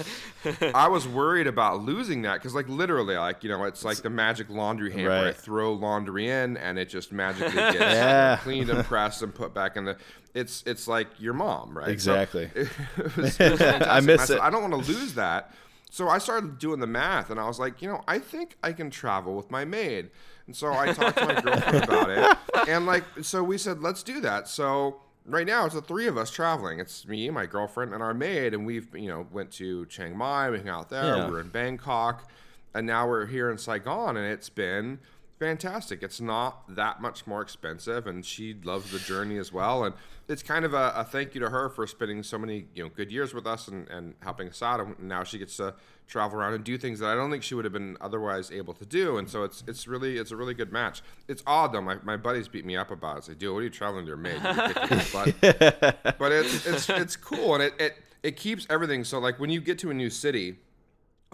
I 0.74 0.88
was 0.88 1.06
worried 1.06 1.46
about 1.46 1.82
losing 1.82 2.22
that 2.22 2.34
because, 2.34 2.54
like, 2.54 2.68
literally, 2.68 3.16
like 3.16 3.42
you 3.44 3.50
know, 3.50 3.64
it's 3.64 3.84
like 3.84 3.98
the 3.98 4.10
magic 4.10 4.48
laundry 4.50 4.92
hamper. 4.92 5.08
Right. 5.10 5.26
I 5.28 5.32
throw 5.32 5.72
laundry 5.74 6.28
in, 6.30 6.56
and 6.56 6.78
it 6.78 6.88
just 6.88 7.12
magically 7.12 7.52
gets 7.54 7.74
Yeah. 7.78 8.38
cleaned 8.42 8.70
and 8.70 8.84
pressed 8.84 9.22
and 9.22 9.34
put 9.34 9.52
back 9.54 9.76
in 9.76 9.84
the. 9.84 9.96
It's 10.34 10.62
it's 10.66 10.88
like 10.88 11.08
your 11.18 11.34
mom, 11.34 11.76
right? 11.76 11.86
So 11.86 11.92
Exactly. 11.92 12.50
it 12.54 12.68
was, 13.16 13.38
it 13.40 13.52
was. 13.52 13.60
I 13.62 14.00
miss 14.00 14.20
And 14.20 14.28
said, 14.28 14.36
it. 14.38 14.42
I 14.42 14.50
don't 14.50 14.68
want 14.70 14.84
to 14.84 14.92
lose 14.92 15.14
that. 15.14 15.52
So 15.90 16.08
I 16.08 16.18
started 16.18 16.58
doing 16.58 16.80
the 16.80 16.88
math, 16.88 17.30
and 17.30 17.38
I 17.38 17.46
was 17.46 17.60
like, 17.60 17.80
you 17.80 17.86
know, 17.88 18.02
I 18.08 18.18
think 18.18 18.56
I 18.64 18.72
can 18.72 18.90
travel 18.90 19.36
with 19.36 19.52
my 19.52 19.64
maid. 19.64 20.10
And 20.46 20.54
so 20.56 20.72
I 20.72 20.92
talked 20.92 21.16
to 21.18 21.24
my 21.26 21.40
girlfriend 21.40 21.84
about 21.84 22.10
it, 22.10 22.68
and 22.68 22.84
like, 22.84 23.04
so 23.22 23.42
we 23.44 23.56
said, 23.58 23.80
let's 23.80 24.02
do 24.02 24.20
that. 24.22 24.48
So 24.48 25.00
right 25.26 25.46
now 25.46 25.64
it's 25.64 25.74
the 25.74 25.82
three 25.82 26.06
of 26.06 26.16
us 26.16 26.30
traveling. 26.30 26.80
It's 26.80 27.06
me, 27.06 27.30
my 27.30 27.46
girlfriend, 27.46 27.92
and 27.92 28.02
our 28.02 28.14
maid, 28.14 28.54
and 28.54 28.66
we've 28.66 28.94
you 28.94 29.08
know 29.08 29.26
went 29.32 29.50
to 29.52 29.86
Chiang 29.86 30.16
Mai, 30.16 30.50
we 30.50 30.58
hung 30.58 30.68
out 30.68 30.90
there. 30.90 31.16
Yeah. 31.16 31.26
We 31.26 31.32
were 31.32 31.40
in 31.40 31.48
Bangkok, 31.48 32.30
and 32.74 32.86
now 32.86 33.08
we're 33.08 33.26
here 33.26 33.50
in 33.50 33.58
Saigon, 33.58 34.16
and 34.16 34.26
it's 34.26 34.48
been 34.48 34.98
fantastic. 35.38 36.02
It's 36.02 36.20
not 36.20 36.74
that 36.74 37.00
much 37.00 37.26
more 37.26 37.42
expensive, 37.42 38.06
and 38.06 38.24
she 38.24 38.54
loves 38.64 38.90
the 38.90 38.98
journey 38.98 39.38
as 39.38 39.52
well. 39.52 39.84
And 39.84 39.94
it's 40.28 40.42
kind 40.42 40.64
of 40.64 40.74
a, 40.74 40.92
a 40.96 41.04
thank 41.04 41.34
you 41.34 41.40
to 41.40 41.50
her 41.50 41.68
for 41.68 41.86
spending 41.86 42.22
so 42.22 42.38
many 42.38 42.66
you 42.74 42.82
know 42.82 42.90
good 42.94 43.10
years 43.12 43.34
with 43.34 43.46
us 43.46 43.68
and, 43.68 43.88
and 43.88 44.14
helping 44.20 44.48
us 44.48 44.62
out. 44.62 44.80
And 44.80 44.98
now 45.00 45.24
she 45.24 45.38
gets 45.38 45.56
to 45.58 45.74
travel 46.06 46.38
around 46.38 46.54
and 46.54 46.64
do 46.64 46.76
things 46.76 46.98
that 46.98 47.08
I 47.08 47.14
don't 47.14 47.30
think 47.30 47.42
she 47.42 47.54
would 47.54 47.64
have 47.64 47.72
been 47.72 47.96
otherwise 48.00 48.50
able 48.50 48.74
to 48.74 48.86
do. 48.86 49.18
And 49.18 49.28
so 49.28 49.44
it's 49.44 49.64
it's 49.66 49.86
really 49.86 50.18
it's 50.18 50.30
a 50.30 50.36
really 50.36 50.54
good 50.54 50.72
match. 50.72 51.02
It's 51.28 51.42
odd 51.46 51.72
though. 51.72 51.82
My, 51.82 51.96
my 52.02 52.16
buddies 52.16 52.48
beat 52.48 52.64
me 52.64 52.76
up 52.76 52.90
about 52.90 53.18
it. 53.18 53.24
Say, 53.24 53.34
dude, 53.34 53.52
what 53.52 53.60
are 53.60 53.64
you 53.64 53.70
traveling 53.70 54.04
to 54.04 54.08
your 54.08 54.16
maid? 54.16 54.40
But 54.42 55.34
but 56.18 56.32
it's 56.32 56.66
it's 56.66 56.88
it's 56.88 57.16
cool 57.16 57.54
and 57.54 57.62
it, 57.62 57.74
it 57.78 57.96
it 58.22 58.36
keeps 58.36 58.66
everything. 58.70 59.04
So 59.04 59.18
like 59.18 59.38
when 59.38 59.50
you 59.50 59.60
get 59.60 59.78
to 59.80 59.90
a 59.90 59.94
new 59.94 60.10
city 60.10 60.56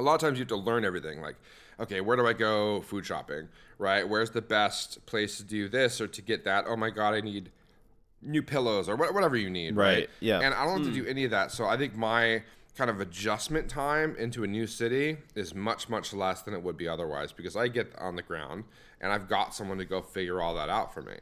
a 0.01 0.03
lot 0.03 0.15
of 0.15 0.21
times 0.21 0.39
you 0.39 0.43
have 0.43 0.49
to 0.49 0.57
learn 0.57 0.85
everything 0.85 1.21
like 1.21 1.37
okay 1.81 2.01
where 2.01 2.17
do 2.17 2.27
i 2.27 2.33
go 2.33 2.81
food 2.83 3.05
shopping 3.05 3.49
right 3.79 4.09
where's 4.09 4.31
the 4.31 4.43
best 4.43 5.05
place 5.07 5.37
to 5.39 5.43
do 5.43 5.69
this 5.69 6.01
or 6.01 6.07
to 6.07 6.23
get 6.23 6.45
that 6.45 6.65
oh 6.69 6.77
my 6.77 6.91
god 6.91 7.15
i 7.15 7.21
need 7.21 7.51
new 8.23 8.43
pillows 8.43 8.89
or 8.89 8.97
whatever 8.97 9.37
you 9.37 9.51
need. 9.51 9.77
Right, 9.77 9.95
Right. 9.95 10.11
yeah. 10.21 10.41
And 10.41 10.55
I 10.55 10.65
don't 10.65 10.79
have 10.79 10.87
to 10.87 10.99
hmm. 10.99 11.05
do 11.05 11.07
any 11.07 11.25
of 11.25 11.31
that. 11.31 11.51
So 11.53 11.67
I 11.67 11.77
think 11.77 11.97
my 11.97 12.43
kind 12.77 12.91
of 12.91 13.01
adjustment 13.01 13.69
time 13.69 14.15
into 14.17 14.45
a 14.45 14.47
new 14.47 14.67
city 14.67 15.19
is 15.35 15.55
much 15.55 15.89
much 15.89 16.13
less 16.15 16.43
than 16.43 16.55
it 16.55 16.63
would 16.63 16.77
be 16.77 16.89
otherwise 16.89 17.33
because 17.33 17.57
I 17.57 17.69
get 17.69 17.93
on 17.99 18.17
the 18.17 18.23
ground 18.23 18.65
and 19.01 19.13
I've 19.13 19.29
got 19.29 19.55
someone 19.55 19.79
to 19.79 19.85
go 19.85 20.01
figure 20.01 20.41
all 20.41 20.55
that 20.55 20.69
out 20.69 20.95
for 20.95 21.03
me. 21.03 21.17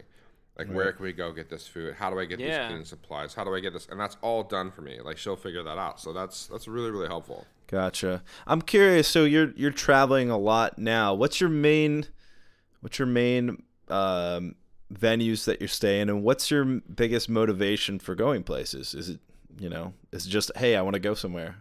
Like 0.58 0.68
where 0.68 0.92
can 0.92 1.04
we 1.04 1.12
go 1.12 1.32
get 1.32 1.48
this 1.48 1.68
food? 1.68 1.94
How 1.94 2.10
do 2.10 2.18
I 2.18 2.24
get 2.24 2.38
these 2.38 2.48
cleaning 2.48 2.84
supplies? 2.84 3.32
How 3.32 3.44
do 3.44 3.54
I 3.54 3.60
get 3.60 3.72
this? 3.72 3.86
And 3.88 3.98
that's 3.98 4.16
all 4.22 4.42
done 4.42 4.72
for 4.72 4.82
me. 4.82 4.98
Like 5.00 5.16
she'll 5.16 5.36
figure 5.36 5.62
that 5.62 5.78
out. 5.78 6.00
So 6.00 6.12
that's 6.12 6.48
that's 6.48 6.66
really 6.66 6.90
really 6.90 7.06
helpful. 7.06 7.46
Gotcha. 7.68 8.22
I'm 8.46 8.62
curious. 8.62 9.06
So 9.06 9.24
you're 9.24 9.52
you're 9.54 9.70
traveling 9.70 10.30
a 10.30 10.38
lot 10.38 10.78
now. 10.78 11.14
What's 11.14 11.40
your 11.40 11.50
main 11.50 12.06
what's 12.80 12.98
your 12.98 13.06
main 13.06 13.62
um, 13.88 14.54
venues 14.92 15.44
that 15.44 15.60
you're 15.60 15.68
staying, 15.68 16.08
and 16.08 16.22
what's 16.22 16.50
your 16.50 16.64
biggest 16.64 17.28
motivation 17.28 17.98
for 17.98 18.14
going 18.14 18.42
places? 18.42 18.94
Is 18.94 19.10
it 19.10 19.20
you 19.60 19.68
know 19.68 19.92
is 20.12 20.26
it 20.26 20.30
just 20.30 20.50
hey 20.56 20.76
I 20.76 20.82
want 20.82 20.94
to 20.94 21.00
go 21.00 21.12
somewhere? 21.12 21.56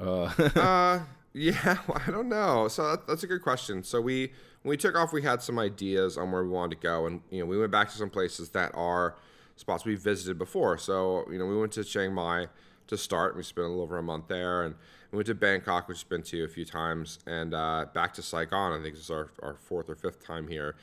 Uh, 0.00 0.32
uh, 0.56 1.00
yeah, 1.34 1.78
well, 1.86 2.02
I 2.06 2.10
don't 2.10 2.30
know. 2.30 2.68
So 2.68 2.90
that, 2.90 3.06
that's 3.06 3.22
a 3.22 3.26
good 3.26 3.42
question. 3.42 3.82
So 3.82 4.00
we 4.00 4.32
when 4.62 4.70
we 4.70 4.76
took 4.78 4.96
off, 4.96 5.12
we 5.12 5.22
had 5.22 5.42
some 5.42 5.58
ideas 5.58 6.16
on 6.16 6.32
where 6.32 6.42
we 6.42 6.48
wanted 6.48 6.80
to 6.80 6.82
go, 6.82 7.04
and 7.04 7.20
you 7.30 7.40
know 7.40 7.46
we 7.46 7.58
went 7.58 7.70
back 7.70 7.90
to 7.90 7.96
some 7.98 8.08
places 8.08 8.48
that 8.50 8.72
are 8.74 9.16
spots 9.56 9.84
we 9.84 9.94
visited 9.94 10.38
before. 10.38 10.78
So 10.78 11.26
you 11.30 11.38
know 11.38 11.44
we 11.44 11.58
went 11.58 11.72
to 11.72 11.84
Chiang 11.84 12.14
Mai 12.14 12.46
to 12.88 12.96
start. 12.98 13.36
We 13.36 13.42
spent 13.42 13.66
a 13.66 13.68
little 13.68 13.82
over 13.82 13.96
a 13.98 14.02
month 14.02 14.28
there, 14.28 14.62
and 14.64 14.74
we 15.12 15.16
went 15.16 15.26
to 15.28 15.34
Bangkok, 15.34 15.88
which 15.88 15.98
we've 16.04 16.08
been 16.08 16.22
to 16.24 16.44
a 16.44 16.48
few 16.48 16.64
times, 16.64 17.18
and 17.26 17.54
uh, 17.54 17.86
back 17.94 18.12
to 18.14 18.22
Saigon. 18.22 18.72
I 18.78 18.82
think 18.82 18.94
this 18.94 19.04
is 19.04 19.10
our, 19.10 19.30
our 19.42 19.54
fourth 19.54 19.88
or 19.88 19.94
fifth 19.94 20.24
time 20.24 20.48
here. 20.48 20.76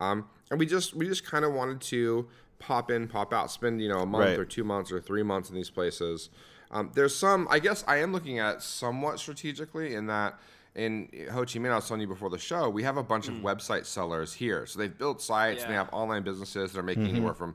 Um, 0.00 0.26
and 0.50 0.58
we 0.58 0.66
just 0.66 0.94
we 0.94 1.06
just 1.06 1.24
kind 1.24 1.44
of 1.44 1.52
wanted 1.52 1.80
to 1.82 2.28
pop 2.58 2.90
in, 2.90 3.08
pop 3.08 3.32
out, 3.32 3.50
spend 3.50 3.80
you 3.80 3.88
know 3.88 4.00
a 4.00 4.06
month 4.06 4.26
Right. 4.26 4.38
or 4.38 4.44
two 4.44 4.64
months 4.64 4.92
or 4.92 5.00
three 5.00 5.22
months 5.22 5.48
in 5.48 5.54
these 5.56 5.70
places. 5.70 6.28
Um, 6.70 6.90
there's 6.94 7.14
some, 7.14 7.46
I 7.50 7.58
guess, 7.58 7.84
I 7.86 7.96
am 7.98 8.12
looking 8.12 8.38
at 8.38 8.62
somewhat 8.62 9.18
strategically 9.18 9.94
in 9.94 10.06
that 10.06 10.38
in 10.74 11.08
Ho 11.32 11.40
Chi 11.40 11.58
Minh, 11.58 11.70
I 11.70 11.74
was 11.74 11.86
telling 11.86 12.00
you 12.00 12.06
before 12.08 12.30
the 12.30 12.38
show, 12.38 12.70
we 12.70 12.82
have 12.82 12.96
a 12.96 13.02
bunch 13.02 13.28
of 13.28 13.34
website 13.34 13.84
sellers 13.84 14.32
here. 14.32 14.64
So 14.64 14.78
they've 14.78 14.96
built 14.96 15.20
sites 15.20 15.62
and 15.62 15.70
they 15.70 15.74
have 15.76 15.90
online 15.92 16.22
businesses 16.22 16.72
that 16.72 16.78
are 16.78 16.82
making 16.82 17.08
anywhere 17.08 17.34
from 17.34 17.54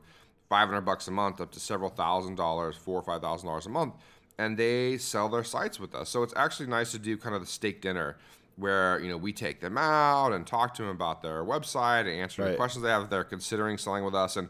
500 0.50 0.82
bucks 0.82 1.08
a 1.08 1.12
month 1.12 1.42
up 1.42 1.51
to 1.51 1.60
several 1.60 1.89
thousand 1.89 2.36
dollars, 2.36 2.75
four 2.75 3.00
or 3.00 3.04
five 3.04 3.22
thousand 3.22 3.48
dollars 3.48 3.66
a 3.66 3.70
month, 3.70 3.96
and 4.38 4.58
they 4.58 4.98
sell 4.98 5.30
their 5.30 5.44
sites 5.44 5.80
with 5.80 5.94
us. 5.94 6.10
So 6.10 6.24
it's 6.24 6.34
actually 6.36 6.68
nice 6.68 6.92
to 6.92 7.00
do 7.00 7.18
kind 7.18 7.36
of 7.36 7.42
the 7.42 7.48
steak 7.48 7.82
dinner 7.82 8.18
where 8.56 9.00
you 9.00 9.10
know 9.10 9.18
we 9.18 9.32
take 9.34 9.60
them 9.60 9.77
out 9.77 10.34
and 10.34 10.46
talk 10.48 10.74
to 10.75 10.82
them 10.82 10.92
about 10.92 11.22
their 11.22 11.44
website 11.44 12.01
and 12.01 12.10
answer 12.10 12.44
the 12.51 12.56
questions 12.56 12.84
they 12.84 12.89
have 12.89 13.04
if 13.04 13.10
they're 13.10 13.24
considering 13.24 13.77
selling 13.77 14.04
with 14.04 14.16
us. 14.16 14.38
And 14.38 14.50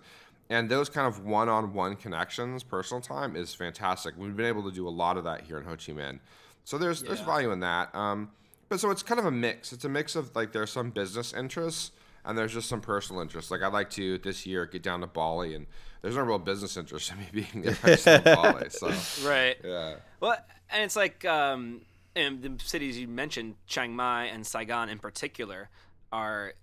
and 0.49 0.69
those 0.69 0.87
kind 0.87 1.05
of 1.07 1.25
one-on-one 1.25 1.97
connections 1.97 2.63
personal 2.63 3.01
time 3.01 3.35
is 3.35 3.53
fantastic. 3.53 4.13
We've 4.17 4.35
been 4.35 4.45
able 4.45 4.63
to 4.63 4.71
do 4.71 4.87
a 4.87 4.89
lot 4.89 5.17
of 5.17 5.25
that 5.25 5.41
here 5.41 5.57
in 5.57 5.65
ho 5.65 5.71
chi 5.71 5.91
minh. 5.91 6.19
So 6.63 6.77
there's 6.77 7.03
there's 7.03 7.21
value 7.21 7.51
in 7.51 7.59
that. 7.61 7.93
Um, 7.95 8.31
but 8.69 8.79
so 8.79 8.91
it's 8.91 9.03
kind 9.03 9.19
of 9.19 9.25
a 9.25 9.31
mix. 9.31 9.73
It's 9.73 9.85
a 9.85 9.89
mix 9.89 10.15
of 10.15 10.35
like 10.35 10.51
there's 10.51 10.71
some 10.71 10.91
business 10.91 11.33
interests 11.33 11.91
and 12.27 12.37
there's 12.37 12.53
just 12.53 12.69
some 12.69 12.81
personal 12.81 13.21
interest. 13.21 13.49
like 13.49 13.63
i'd 13.63 13.73
like 13.73 13.89
to 13.89 14.17
this 14.19 14.45
year 14.45 14.65
get 14.67 14.83
down 14.83 15.01
to 15.01 15.07
bali 15.07 15.55
and 15.55 15.65
there's 16.03 16.15
no 16.15 16.21
real 16.21 16.37
business 16.37 16.77
interest 16.77 17.11
in 17.11 17.17
me 17.19 17.27
being 17.33 17.63
there 17.63 17.77
I 17.83 17.95
just 17.95 18.23
bali 18.23 18.69
so 18.69 18.87
Right. 19.27 19.57
yeah 19.63 19.95
Well, 20.19 20.37
and 20.69 20.83
it's 20.83 20.95
like 20.95 21.25
um, 21.25 21.81
and 22.15 22.41
the 22.41 22.51
cities 22.63 22.97
you 22.97 23.07
mentioned, 23.07 23.55
Chiang 23.67 23.95
Mai 23.95 24.25
and 24.25 24.45
Saigon 24.45 24.89
in 24.89 24.99
particular, 24.99 25.69
are 26.11 26.53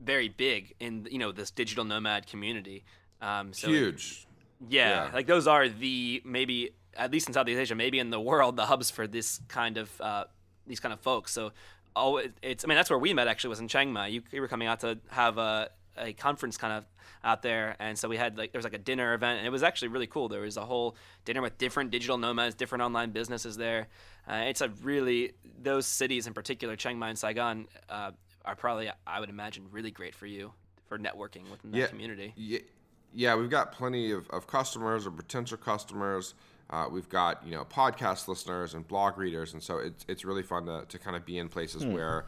very 0.00 0.28
big 0.28 0.74
in 0.80 1.06
you 1.10 1.18
know 1.18 1.32
this 1.32 1.50
digital 1.50 1.84
nomad 1.84 2.26
community. 2.26 2.84
Um, 3.20 3.52
so 3.52 3.68
huge 3.68 4.26
Yeah, 4.68 5.06
Yeah. 5.06 5.10
like 5.14 5.26
those 5.26 5.46
are 5.46 5.68
the 5.68 6.22
maybe 6.24 6.70
at 6.96 7.10
least 7.10 7.28
in 7.28 7.34
Southeast 7.34 7.58
Asia, 7.60 7.74
maybe 7.74 7.98
in 7.98 8.10
the 8.10 8.20
world, 8.20 8.56
the 8.56 8.66
hubs 8.66 8.90
for 8.90 9.06
this 9.06 9.40
kind 9.48 9.76
of 9.76 9.88
uh, 10.00 10.24
these 10.66 10.80
kind 10.80 10.92
of 10.92 11.00
folks. 11.00 11.32
So, 11.32 11.52
oh, 11.96 12.18
it- 12.18 12.34
it's 12.42 12.64
I 12.64 12.68
mean 12.68 12.76
that's 12.76 12.90
where 12.90 12.98
we 12.98 13.12
met 13.14 13.28
actually 13.28 13.50
was 13.50 13.60
in 13.60 13.68
Chiang 13.68 13.92
Mai. 13.92 14.08
You, 14.08 14.22
you 14.30 14.40
were 14.40 14.48
coming 14.48 14.68
out 14.68 14.80
to 14.80 14.98
have 15.10 15.38
a 15.38 15.70
a 15.96 16.12
conference 16.12 16.56
kind 16.56 16.72
of 16.74 16.84
out 17.24 17.42
there, 17.42 17.74
and 17.80 17.98
so 17.98 18.08
we 18.08 18.16
had 18.16 18.38
like 18.38 18.52
there 18.52 18.58
was 18.58 18.64
like 18.64 18.74
a 18.74 18.78
dinner 18.78 19.14
event, 19.14 19.38
and 19.38 19.46
it 19.46 19.50
was 19.50 19.62
actually 19.64 19.88
really 19.88 20.06
cool. 20.06 20.28
There 20.28 20.42
was 20.42 20.56
a 20.56 20.64
whole 20.64 20.96
dinner 21.24 21.42
with 21.42 21.58
different 21.58 21.90
digital 21.90 22.16
nomads, 22.18 22.54
different 22.54 22.82
online 22.82 23.10
businesses 23.10 23.56
there. 23.56 23.88
Uh, 24.30 24.44
it's 24.46 24.60
a 24.60 24.68
really 24.82 25.32
those 25.60 25.86
cities 25.86 26.26
in 26.28 26.34
particular, 26.34 26.76
Chiang 26.76 26.98
Mai 26.98 27.08
and 27.10 27.18
Saigon, 27.18 27.66
uh, 27.88 28.12
are 28.44 28.54
probably 28.54 28.90
I 29.06 29.18
would 29.20 29.28
imagine 29.30 29.66
really 29.72 29.90
great 29.90 30.14
for 30.14 30.26
you 30.26 30.52
for 30.86 30.98
networking 30.98 31.50
within 31.50 31.72
that 31.72 31.80
community. 31.88 32.32
Yeah, 32.36 32.60
yeah, 33.12 33.34
we've 33.34 33.50
got 33.50 33.72
plenty 33.72 34.12
of, 34.12 34.28
of 34.30 34.46
customers 34.46 35.06
or 35.06 35.10
potential 35.10 35.56
customers. 35.58 36.34
Uh, 36.70 36.86
we've 36.90 37.08
got 37.08 37.46
you 37.46 37.52
know 37.54 37.64
podcast 37.64 38.28
listeners 38.28 38.74
and 38.74 38.86
blog 38.86 39.16
readers, 39.18 39.52
and 39.54 39.62
so 39.62 39.78
it's 39.78 40.04
it's 40.08 40.24
really 40.24 40.42
fun 40.42 40.66
to, 40.66 40.84
to 40.88 40.98
kind 40.98 41.16
of 41.16 41.24
be 41.24 41.38
in 41.38 41.48
places 41.48 41.86
where 41.86 42.26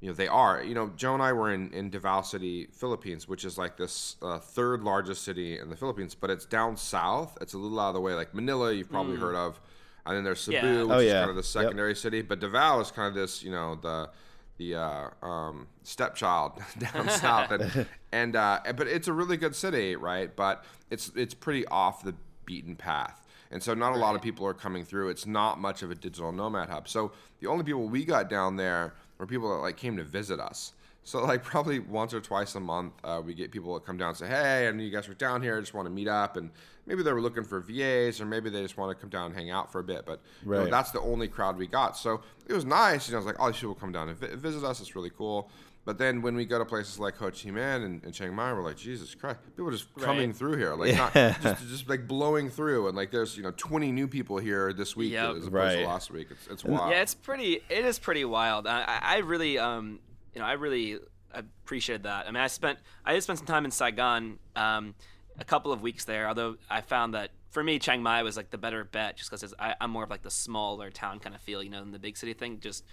you 0.00 0.08
know 0.08 0.14
they 0.14 0.28
are. 0.28 0.62
You 0.62 0.74
know, 0.74 0.90
Joe 0.96 1.14
and 1.14 1.22
I 1.22 1.32
were 1.32 1.52
in 1.52 1.72
in 1.72 1.88
Davao 1.90 2.22
City, 2.22 2.68
Philippines, 2.72 3.26
which 3.26 3.44
is 3.44 3.56
like 3.56 3.76
this 3.78 4.16
uh, 4.22 4.38
third 4.38 4.82
largest 4.82 5.24
city 5.24 5.58
in 5.58 5.70
the 5.70 5.76
Philippines, 5.76 6.14
but 6.14 6.28
it's 6.30 6.44
down 6.44 6.76
south. 6.76 7.38
It's 7.40 7.54
a 7.54 7.58
little 7.58 7.80
out 7.80 7.88
of 7.88 7.94
the 7.94 8.00
way. 8.00 8.12
Like 8.14 8.34
Manila, 8.34 8.72
you've 8.72 8.90
probably 8.90 9.16
heard 9.16 9.34
of, 9.34 9.58
and 10.04 10.16
then 10.16 10.22
there's 10.24 10.40
Cebu, 10.40 10.56
Yeah. 10.66 10.82
which 10.82 10.90
Oh, 10.90 10.98
is 10.98 11.12
kind 11.12 11.30
of 11.30 11.36
the 11.36 11.40
Yep. 11.40 11.44
secondary 11.46 11.94
city. 11.96 12.20
But 12.22 12.40
Davao 12.40 12.80
is 12.80 12.90
kind 12.90 13.08
of 13.08 13.14
this, 13.14 13.42
you 13.42 13.50
know, 13.50 13.76
the 13.76 14.10
the 14.58 14.74
uh, 14.74 15.08
um, 15.26 15.68
stepchild 15.82 16.60
down 16.78 17.08
south, 17.24 17.50
and, 17.52 17.86
and 18.12 18.36
uh, 18.36 18.60
but 18.76 18.86
it's 18.86 19.08
a 19.08 19.12
really 19.14 19.36
good 19.38 19.54
city, 19.56 19.96
right? 19.96 20.34
But 20.36 20.62
it's 20.90 21.10
it's 21.16 21.32
pretty 21.32 21.64
off 21.68 22.02
the 22.02 22.14
beaten 22.44 22.74
path, 22.76 23.22
and 23.50 23.62
so 23.62 23.74
not 23.74 23.94
a 23.94 23.98
lot 23.98 24.14
of 24.14 24.22
people 24.22 24.46
are 24.46 24.54
coming 24.54 24.84
through. 24.84 25.08
It's 25.08 25.26
not 25.26 25.60
much 25.60 25.82
of 25.82 25.90
a 25.90 25.94
digital 25.94 26.32
nomad 26.32 26.68
hub. 26.68 26.88
So 26.88 27.12
the 27.40 27.46
only 27.46 27.64
people 27.64 27.88
we 27.88 28.04
got 28.04 28.28
down 28.28 28.56
there 28.56 28.94
were 29.18 29.26
people 29.26 29.50
that 29.50 29.62
like 29.62 29.76
came 29.76 29.96
to 29.96 30.04
visit 30.04 30.40
us. 30.40 30.72
So 31.08 31.24
like 31.24 31.42
probably 31.42 31.78
once 31.78 32.12
or 32.12 32.20
twice 32.20 32.54
a 32.54 32.60
month, 32.60 32.92
uh, 33.02 33.22
we 33.24 33.32
get 33.32 33.50
people 33.50 33.72
that 33.74 33.86
come 33.86 33.96
down 33.96 34.08
and 34.08 34.16
say, 34.18 34.28
"Hey, 34.28 34.68
I 34.68 34.72
know 34.72 34.82
you 34.82 34.90
guys 34.90 35.08
are 35.08 35.14
down 35.14 35.40
here. 35.40 35.56
I 35.56 35.60
just 35.60 35.72
want 35.72 35.86
to 35.86 35.90
meet 35.90 36.06
up." 36.06 36.36
And 36.36 36.50
maybe 36.84 37.02
they 37.02 37.12
were 37.14 37.22
looking 37.22 37.44
for 37.44 37.60
VAs, 37.60 38.20
or 38.20 38.26
maybe 38.26 38.50
they 38.50 38.60
just 38.60 38.76
want 38.76 38.94
to 38.94 39.00
come 39.00 39.08
down 39.08 39.26
and 39.26 39.34
hang 39.34 39.50
out 39.50 39.72
for 39.72 39.78
a 39.80 39.84
bit. 39.84 40.04
But 40.04 40.20
you 40.44 40.50
know, 40.52 40.66
that's 40.66 40.90
the 40.90 41.00
only 41.00 41.26
crowd 41.26 41.56
we 41.56 41.66
got. 41.66 41.96
So 41.96 42.20
it 42.46 42.52
was 42.52 42.66
nice. 42.66 43.08
You 43.08 43.12
know, 43.12 43.18
I 43.18 43.24
was 43.24 43.26
like, 43.26 43.36
"Oh, 43.38 43.50
these 43.50 43.58
people 43.58 43.74
come 43.74 43.90
down 43.90 44.10
and 44.10 44.18
vi- 44.18 44.34
visit 44.34 44.62
us. 44.64 44.80
It's 44.80 44.94
really 44.94 45.08
cool." 45.10 45.50
But 45.86 45.96
then 45.96 46.20
when 46.20 46.36
we 46.36 46.44
go 46.44 46.58
to 46.58 46.66
places 46.66 46.98
like 46.98 47.16
Ho 47.16 47.30
Chi 47.30 47.48
Minh 47.48 47.82
and, 47.86 48.04
and 48.04 48.12
Chiang 48.12 48.34
Mai, 48.34 48.52
we're 48.52 48.62
like, 48.62 48.76
Jesus 48.76 49.14
Christ, 49.14 49.38
people 49.56 49.68
are 49.68 49.72
just 49.72 49.86
coming 49.98 50.28
Right. 50.28 50.36
through 50.36 50.58
here, 50.58 50.74
like 50.74 50.94
not 50.94 51.14
just, 51.40 51.66
just 51.68 51.88
like 51.88 52.06
blowing 52.06 52.50
through, 52.50 52.86
and 52.88 52.94
like 52.94 53.10
there's 53.10 53.34
you 53.34 53.42
know 53.42 53.52
20 53.56 53.92
new 53.92 54.06
people 54.06 54.36
here 54.36 54.74
this 54.74 54.94
week 54.94 55.12
Yep. 55.12 55.30
as 55.30 55.36
opposed 55.46 55.52
Right. 55.54 55.76
to 55.76 55.86
last 55.86 56.10
week. 56.10 56.26
It's 56.30 56.46
it's 56.48 56.64
wild. 56.66 56.90
Yeah, 56.90 57.00
it's 57.00 57.14
pretty. 57.14 57.62
It 57.70 57.86
is 57.86 57.98
pretty 57.98 58.26
wild. 58.26 58.66
I, 58.66 58.82
I 58.82 59.00
I 59.14 59.16
really, 59.20 59.56
um, 59.58 60.00
you 60.34 60.40
know, 60.40 60.46
I 60.46 60.52
really 60.52 60.98
appreciated 61.32 62.04
that. 62.04 62.26
I 62.26 62.30
mean, 62.30 62.42
I 62.42 62.46
spent, 62.46 62.78
I 63.04 63.12
did 63.14 63.22
spend 63.22 63.38
some 63.38 63.46
time 63.46 63.64
in 63.64 63.70
Saigon, 63.70 64.38
um, 64.56 64.94
a 65.38 65.44
couple 65.44 65.72
of 65.72 65.82
weeks 65.82 66.04
there. 66.04 66.26
Although 66.28 66.56
I 66.68 66.80
found 66.80 67.14
that 67.14 67.30
for 67.50 67.62
me, 67.62 67.78
Chiang 67.78 68.02
Mai 68.02 68.22
was 68.22 68.36
like 68.36 68.50
the 68.50 68.58
better 68.58 68.84
bet, 68.84 69.16
just 69.16 69.30
because 69.30 69.54
I'm 69.58 69.90
more 69.90 70.04
of 70.04 70.10
like 70.10 70.22
the 70.22 70.30
smaller 70.30 70.90
town 70.90 71.18
kind 71.20 71.34
of 71.34 71.40
feel, 71.40 71.62
you 71.62 71.70
know, 71.70 71.80
than 71.80 71.92
the 71.92 71.98
big 71.98 72.16
city 72.16 72.32
thing, 72.34 72.60
just 72.60 72.84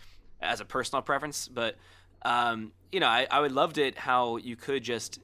as 0.42 0.60
a 0.60 0.66
personal 0.66 1.02
preference. 1.02 1.48
But 1.48 1.76
um, 2.22 2.72
you 2.92 3.00
know, 3.00 3.08
I, 3.08 3.28
I 3.30 3.40
would 3.42 3.52
loved 3.52 3.78
it 3.78 3.98
how 3.98 4.38
you 4.38 4.56
could 4.56 4.84
just 4.84 5.20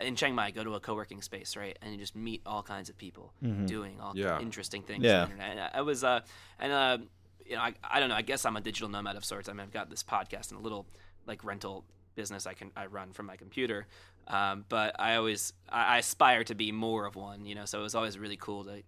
in 0.00 0.16
Chiang 0.16 0.34
Mai 0.34 0.50
go 0.50 0.64
to 0.64 0.74
a 0.74 0.80
co-working 0.80 1.22
space, 1.22 1.56
right, 1.56 1.78
and 1.80 1.92
you 1.92 1.98
just 1.98 2.16
meet 2.16 2.42
all 2.44 2.62
kinds 2.62 2.88
of 2.88 2.98
people 2.98 3.32
doing 3.66 4.00
all 4.00 4.12
Yeah. 4.16 4.40
interesting 4.40 4.82
things. 4.82 5.04
Yeah. 5.04 5.22
on 5.22 5.28
the 5.28 5.34
internet. 5.34 5.50
And 5.52 5.60
I, 5.60 5.70
I 5.74 5.80
was, 5.82 6.02
uh, 6.04 6.20
and 6.58 6.72
uh, 6.72 6.98
you 7.46 7.54
know, 7.56 7.62
I, 7.62 7.74
I 7.88 8.00
don't 8.00 8.08
know. 8.08 8.14
I 8.16 8.22
guess 8.22 8.44
I'm 8.44 8.56
a 8.56 8.60
digital 8.60 8.88
nomad 8.88 9.16
of 9.16 9.24
sorts. 9.24 9.48
I 9.48 9.52
mean, 9.52 9.60
I've 9.60 9.72
got 9.72 9.90
this 9.90 10.02
podcast 10.02 10.50
and 10.50 10.58
a 10.58 10.62
little 10.62 10.86
like 11.26 11.44
rental 11.44 11.84
business 12.14 12.46
I 12.46 12.54
can 12.54 12.70
I 12.76 12.86
run 12.86 13.12
from 13.12 13.26
my 13.26 13.36
computer. 13.36 13.86
Um, 14.26 14.64
but 14.68 14.98
I 14.98 15.16
always 15.16 15.52
I, 15.68 15.96
I 15.96 15.98
aspire 15.98 16.44
to 16.44 16.54
be 16.54 16.72
more 16.72 17.06
of 17.06 17.16
one, 17.16 17.44
you 17.44 17.54
know. 17.54 17.64
So 17.64 17.80
it 17.80 17.82
was 17.82 17.94
always 17.94 18.18
really 18.18 18.36
cool 18.36 18.64
to 18.64 18.82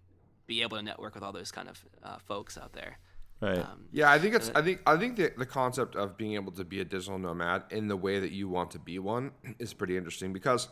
be 0.47 0.63
able 0.63 0.77
to 0.77 0.83
network 0.83 1.15
with 1.15 1.23
all 1.23 1.33
those 1.33 1.51
kind 1.51 1.69
of 1.69 1.85
uh, 2.03 2.19
folks 2.19 2.57
out 2.57 2.73
there. 2.73 2.99
Right. 3.41 3.59
Um, 3.59 3.85
Yeah, 3.93 4.11
I 4.11 4.19
think 4.19 4.35
it's. 4.35 4.51
I 4.55 4.63
think. 4.63 4.81
I 4.87 4.97
think 4.97 5.17
the, 5.17 5.31
the 5.37 5.45
concept 5.45 5.95
of 5.95 6.17
being 6.17 6.35
able 6.35 6.53
to 6.53 6.65
be 6.65 6.81
a 6.81 6.85
digital 6.85 7.19
nomad 7.19 7.65
in 7.71 7.87
the 7.87 7.97
way 7.97 8.19
that 8.19 8.33
you 8.33 8.49
want 8.49 8.71
to 8.71 8.79
be 8.79 8.99
one 8.99 9.33
is 9.59 9.75
pretty 9.75 9.97
interesting 9.97 10.33
because 10.33 10.69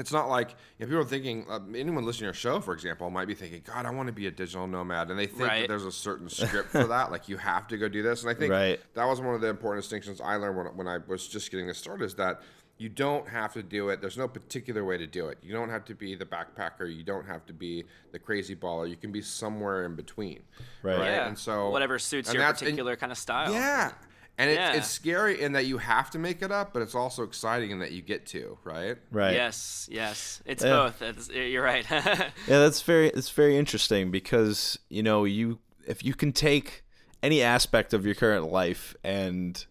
it's 0.00 0.12
not 0.12 0.28
like 0.28 0.50
you 0.78 0.86
know, 0.86 0.90
people 0.90 1.00
are 1.02 1.04
thinking. 1.04 1.46
Uh, 1.48 1.60
anyone 1.74 2.04
listening 2.04 2.20
to 2.20 2.24
your 2.26 2.32
show, 2.34 2.60
for 2.60 2.74
example, 2.74 3.08
might 3.10 3.26
be 3.28 3.34
thinking, 3.34 3.62
"God, 3.64 3.86
I 3.86 3.90
want 3.90 4.06
to 4.08 4.12
be 4.12 4.26
a 4.26 4.30
digital 4.30 4.66
nomad," 4.66 5.10
and 5.10 5.18
they 5.18 5.26
think 5.26 5.48
that 5.48 5.68
there's 5.68 5.84
a 5.84 5.92
certain 5.92 6.28
script 6.28 6.70
for 6.70 6.84
that. 6.86 7.10
Like 7.10 7.28
you 7.28 7.36
have 7.36 7.66
to 7.68 7.76
go 7.78 7.88
do 7.88 8.02
this. 8.02 8.22
And 8.22 8.30
I 8.30 8.34
think 8.34 8.52
Right. 8.52 8.80
that 8.94 9.04
was 9.06 9.20
one 9.20 9.34
of 9.34 9.40
the 9.40 9.48
important 9.48 9.82
distinctions 9.84 10.20
I 10.20 10.36
learned 10.36 10.56
when, 10.56 10.66
when 10.76 10.88
I 10.88 10.98
was 11.06 11.26
just 11.28 11.50
getting 11.50 11.66
this 11.66 11.78
started. 11.78 12.04
Is 12.04 12.14
that 12.16 12.40
you 12.80 12.88
don't 12.88 13.28
have 13.28 13.52
to 13.54 13.62
do 13.64 13.88
it. 13.88 14.00
There's 14.00 14.16
no 14.16 14.28
particular 14.28 14.84
way 14.84 14.96
to 14.98 15.06
do 15.08 15.26
it. 15.26 15.38
You 15.42 15.52
don't 15.52 15.68
have 15.68 15.84
to 15.86 15.94
be 15.96 16.14
the 16.14 16.24
backpacker. 16.24 16.94
You 16.94 17.02
don't 17.02 17.26
have 17.26 17.44
to 17.46 17.52
be 17.52 17.84
the 18.12 18.20
crazy 18.20 18.54
baller. 18.54 18.88
You 18.88 18.94
can 18.94 19.10
be 19.10 19.20
somewhere 19.20 19.84
in 19.84 19.96
between. 19.96 20.42
Right. 20.84 20.96
yeah. 20.98 21.26
And 21.26 21.36
so 21.36 21.70
whatever 21.70 21.98
suits 21.98 22.32
your 22.32 22.40
that's- 22.40 22.60
and- 22.62 22.68
particular 22.68 22.94
kind 22.94 23.10
of 23.10 23.18
style. 23.18 23.52
yeah. 23.52 23.90
And 24.40 24.48
it, 24.50 24.54
Yeah. 24.54 24.74
it's 24.74 24.88
scary 24.88 25.40
in 25.42 25.52
that 25.52 25.66
you 25.66 25.78
have 25.78 26.10
to 26.12 26.18
make 26.18 26.42
it 26.42 26.52
up, 26.52 26.72
but 26.72 26.80
it's 26.80 26.94
also 26.94 27.24
exciting 27.24 27.72
in 27.72 27.80
that 27.80 27.90
you 27.90 28.02
get 28.02 28.24
to, 28.26 28.56
right? 28.62 28.96
Right. 29.10 29.34
Yes, 29.34 29.88
yes, 29.90 30.40
it's 30.46 30.62
Yeah. 30.62 30.70
both. 30.70 31.02
It's, 31.02 31.28
you're 31.28 31.62
right. 31.64 31.84
Yeah, 31.90 32.30
that's 32.46 32.82
very 32.82 33.08
it's 33.08 33.30
very 33.30 33.56
interesting 33.56 34.10
because 34.12 34.78
you 34.88 35.02
know 35.02 35.24
you 35.24 35.58
if 35.86 36.04
you 36.04 36.14
can 36.14 36.32
take 36.32 36.84
any 37.22 37.42
aspect 37.42 37.92
of 37.92 38.06
your 38.06 38.14
current 38.14 38.52
life 38.52 38.94
and 39.02 39.64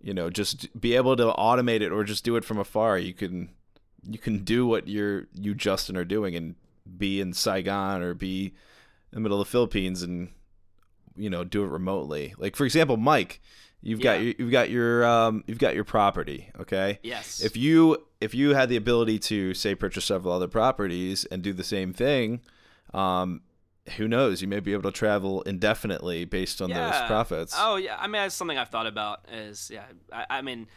you 0.00 0.14
know 0.14 0.30
just 0.30 0.80
be 0.80 0.94
able 0.94 1.16
to 1.16 1.24
automate 1.32 1.80
it 1.80 1.90
or 1.90 2.04
just 2.04 2.24
do 2.24 2.36
it 2.36 2.44
from 2.44 2.58
afar, 2.58 2.98
you 2.98 3.14
can 3.14 3.48
you 4.08 4.18
can 4.20 4.44
do 4.44 4.66
what 4.66 4.86
you're 4.86 5.26
you 5.34 5.52
Justin 5.54 5.96
are 5.96 6.04
doing 6.04 6.36
and 6.36 6.54
be 6.96 7.20
in 7.20 7.32
Saigon 7.32 8.02
or 8.02 8.14
be 8.14 8.46
in 8.46 9.16
the 9.16 9.20
middle 9.20 9.40
of 9.40 9.46
the 9.48 9.50
Philippines 9.50 10.00
and 10.02 10.30
you 11.16 11.28
know 11.28 11.42
do 11.42 11.64
it 11.64 11.68
remotely. 11.68 12.34
Like 12.38 12.54
for 12.56 12.64
example, 12.64 12.96
Mike, 12.96 13.40
you've 13.82 14.00
got 14.00 14.22
your, 14.22 14.34
you've 14.38 14.52
got 14.52 14.70
your 14.70 15.04
um 15.04 15.44
you've 15.46 15.58
got 15.58 15.74
your 15.74 15.84
property, 15.84 16.50
okay? 16.58 16.98
yes. 17.02 17.40
if 17.42 17.56
you 17.56 17.98
if 18.20 18.34
you 18.34 18.54
had 18.54 18.68
the 18.68 18.76
ability 18.76 19.18
to 19.18 19.52
say 19.54 19.74
purchase 19.74 20.04
several 20.04 20.32
other 20.32 20.48
properties 20.48 21.24
and 21.26 21.42
do 21.42 21.52
the 21.52 21.64
same 21.64 21.92
thing 21.92 22.40
um 22.94 23.42
who 23.96 24.06
knows 24.06 24.40
you 24.40 24.46
may 24.46 24.60
be 24.60 24.72
able 24.72 24.82
to 24.82 24.92
travel 24.92 25.42
indefinitely 25.42 26.24
based 26.24 26.62
on 26.62 26.70
those 26.70 27.00
profits 27.08 27.54
Oh 27.58 27.76
yeah, 27.76 27.96
I 27.98 28.06
mean 28.06 28.22
that's 28.22 28.34
something 28.34 28.56
I've 28.56 28.68
thought 28.68 28.86
about. 28.86 29.24
Is 29.32 29.70
yeah, 29.72 29.84
I, 30.12 30.26
I 30.38 30.42
mean, 30.42 30.68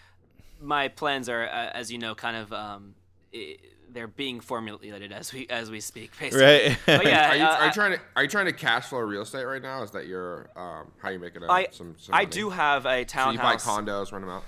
my 0.61 0.87
plans 0.87 1.29
are, 1.29 1.43
uh, 1.43 1.69
as 1.73 1.91
you 1.91 1.97
know, 1.97 2.15
kind 2.15 2.35
of 2.35 2.51
um, 2.51 2.95
i 3.35 3.57
they're 3.93 4.07
being 4.07 4.41
formulated 4.41 5.11
as 5.13 5.31
we 5.31 5.47
as 5.47 5.69
we 5.71 5.79
speak, 5.79 6.11
basically. 6.19 6.41
right 6.43 6.77
But 6.85 7.05
yeah, 7.05 7.31
Are 7.31 7.35
you, 7.37 7.43
uh, 7.43 7.47
are 7.59 7.65
you 7.67 7.71
trying 7.71 7.91
to 7.93 7.99
are 8.15 8.23
you 8.23 8.29
trying 8.29 8.47
to 8.47 8.51
cash 8.51 8.85
flow 8.87 8.99
real 8.99 9.21
estate 9.21 9.45
right 9.45 9.61
now? 9.61 9.83
Is 9.83 9.91
that 9.91 10.05
your 10.07 10.49
um, 10.57 10.91
how 11.01 11.09
you 11.09 11.19
make 11.19 11.35
it? 11.35 11.43
I 11.47 11.67
some, 11.71 11.95
some 11.97 12.13
I 12.13 12.19
money? 12.23 12.31
do 12.31 12.49
have 12.49 12.85
a 12.85 13.05
townhouse. 13.05 13.63
So 13.63 13.79
you 13.79 13.85
buy 13.85 13.91
condos, 13.91 14.11
rent 14.11 14.25
them 14.25 14.29
out. 14.35 14.43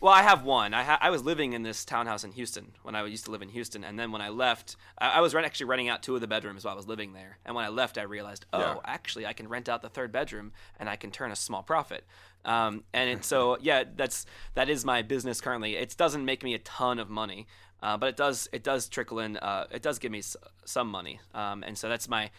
Well, 0.00 0.12
I 0.12 0.22
have 0.22 0.44
one. 0.44 0.72
I 0.72 0.82
ha- 0.84 0.98
I 1.00 1.10
was 1.10 1.22
living 1.24 1.52
in 1.52 1.62
this 1.62 1.84
townhouse 1.84 2.22
in 2.22 2.30
Houston 2.32 2.72
when 2.84 2.94
I 2.94 3.04
used 3.06 3.24
to 3.24 3.30
live 3.32 3.42
in 3.42 3.48
Houston, 3.48 3.82
and 3.82 3.98
then 3.98 4.12
when 4.12 4.22
I 4.22 4.28
left, 4.28 4.76
I, 4.98 5.08
I 5.08 5.20
was 5.20 5.34
rent- 5.34 5.46
actually 5.46 5.66
renting 5.66 5.88
out 5.88 6.02
two 6.02 6.14
of 6.14 6.20
the 6.20 6.26
bedrooms 6.28 6.64
while 6.64 6.72
I 6.72 6.76
was 6.76 6.86
living 6.86 7.12
there. 7.12 7.38
And 7.44 7.54
when 7.56 7.64
I 7.64 7.68
left, 7.68 7.98
I 7.98 8.02
realized, 8.02 8.46
oh, 8.52 8.60
Yeah. 8.60 8.76
actually, 8.84 9.26
I 9.26 9.32
can 9.32 9.48
rent 9.48 9.68
out 9.68 9.82
the 9.82 9.88
third 9.88 10.12
bedroom 10.12 10.52
and 10.78 10.88
I 10.88 10.96
can 10.96 11.10
turn 11.10 11.32
a 11.32 11.36
small 11.36 11.62
profit. 11.62 12.04
Um, 12.44 12.84
and 12.92 13.10
it, 13.10 13.24
so, 13.24 13.56
yeah, 13.60 13.82
that's 13.96 14.26
that 14.54 14.68
is 14.68 14.84
my 14.84 15.02
business 15.02 15.40
currently. 15.40 15.76
It 15.76 15.96
doesn't 15.96 16.24
make 16.24 16.44
me 16.44 16.54
a 16.54 16.60
ton 16.60 16.98
of 17.00 17.08
money, 17.10 17.46
uh, 17.82 17.96
but 17.96 18.08
it 18.08 18.16
does 18.16 18.48
it 18.52 18.62
does 18.62 18.88
trickle 18.88 19.18
in. 19.20 19.36
Uh, 19.36 19.66
it 19.70 19.82
does 19.82 19.98
give 19.98 20.10
me 20.12 20.18
s- 20.18 20.36
some 20.64 20.88
money, 20.88 21.20
um, 21.34 21.62
and 21.62 21.76
so 21.76 21.88
that's 21.88 22.08
my 22.08 22.30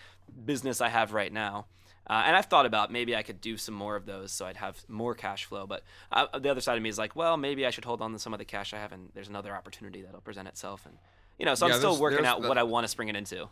business 0.46 0.82
I 0.82 0.90
have 0.90 1.14
right 1.14 1.32
now. 1.32 1.68
Uh, 2.10 2.24
and 2.26 2.38
I've 2.38 2.46
thought 2.46 2.66
about 2.66 2.90
maybe 2.92 3.16
I 3.18 3.22
could 3.22 3.42
do 3.42 3.58
some 3.58 3.76
more 3.76 3.98
of 3.98 4.06
those 4.06 4.32
so 4.32 4.46
I'd 4.46 4.56
have 4.56 4.78
more 4.88 5.14
cash 5.14 5.44
flow. 5.44 5.68
But 5.68 5.84
uh, 6.10 6.40
the 6.40 6.50
other 6.50 6.62
side 6.62 6.78
of 6.78 6.82
me 6.84 6.88
is 6.88 6.98
like, 6.98 7.18
well, 7.18 7.36
maybe 7.36 7.66
I 7.66 7.70
should 7.70 7.84
hold 7.84 8.02
on 8.02 8.14
to 8.14 8.20
some 8.20 8.34
of 8.34 8.40
the 8.40 8.46
cash 8.46 8.74
I 8.74 8.78
have, 8.78 8.94
and 8.94 9.10
there's 9.14 9.28
another 9.28 9.54
opportunity 9.54 10.02
that'll 10.04 10.22
present 10.22 10.48
itself. 10.48 10.86
And 10.86 10.98
you 11.38 11.46
know, 11.46 11.54
so 11.54 11.68
Yeah, 11.68 11.74
I'm 11.74 11.80
still 11.80 11.92
there's- 11.92 12.02
working 12.02 12.16
there's 12.24 12.28
out 12.28 12.42
the- 12.42 12.48
what 12.48 12.58
I 12.58 12.64
want 12.64 12.86
to 12.86 12.88
spring 12.88 13.10
it 13.10 13.16
into. 13.18 13.50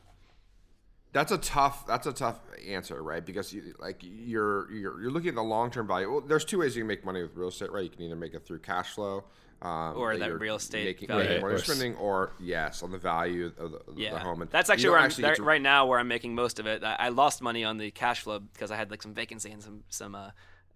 That's 1.12 1.32
a 1.32 1.38
tough. 1.38 1.86
That's 1.88 2.08
a 2.08 2.12
tough 2.13 2.39
answer, 2.67 3.02
right? 3.02 3.26
Because 3.26 3.54
you, 3.54 3.74
like 3.80 4.02
you're 4.02 4.69
you're 4.71 5.02
you're 5.02 5.12
looking 5.12 5.30
at 5.30 5.36
the 5.36 5.43
long 5.43 5.71
term 5.71 5.88
value. 5.88 6.12
Well, 6.12 6.21
there's 6.21 6.43
two 6.43 6.60
ways 6.60 6.76
you 6.76 6.82
can 6.82 6.88
make 6.88 7.06
money 7.06 7.21
with 7.21 7.36
real 7.36 7.48
estate, 7.48 7.71
right? 7.71 7.84
You 7.86 7.89
can 7.89 8.02
either 8.02 8.17
make 8.17 8.34
it 8.34 8.45
through 8.45 8.60
cash 8.60 8.91
flow, 8.93 9.24
um, 9.61 9.97
Or 9.97 10.17
that 10.17 10.27
you're 10.27 10.37
real 10.37 10.55
estate 10.57 10.85
making, 10.85 11.07
value. 11.07 11.23
making 11.23 11.35
Right, 11.37 11.41
money 11.43 11.55
or 11.55 11.57
spending, 11.59 11.95
or 11.95 12.33
yes, 12.39 12.83
on 12.83 12.91
the 12.91 12.97
value 12.97 13.51
of 13.57 13.71
the, 13.71 13.81
Yeah, 13.95 14.11
the 14.13 14.19
home. 14.19 14.41
And 14.41 14.51
that's 14.51 14.69
actually 14.69 14.83
don't 14.83 14.91
where 14.93 14.99
I'm 14.99 15.05
actually 15.05 15.23
get 15.23 15.35
to- 15.37 15.43
right 15.43 15.61
now 15.61 15.85
where 15.87 15.99
I'm 15.99 16.07
making 16.07 16.35
most 16.35 16.59
of 16.59 16.67
it. 16.67 16.83
I, 16.83 16.95
I 16.99 17.09
lost 17.09 17.41
money 17.41 17.63
on 17.63 17.77
the 17.77 17.91
cash 17.91 18.21
flow 18.21 18.39
because 18.39 18.69
I 18.71 18.75
had 18.75 18.91
like 18.91 19.01
some 19.01 19.13
vacancy 19.13 19.51
and 19.51 19.61
some 19.63 19.83
some 19.89 20.13
uh, 20.15 20.31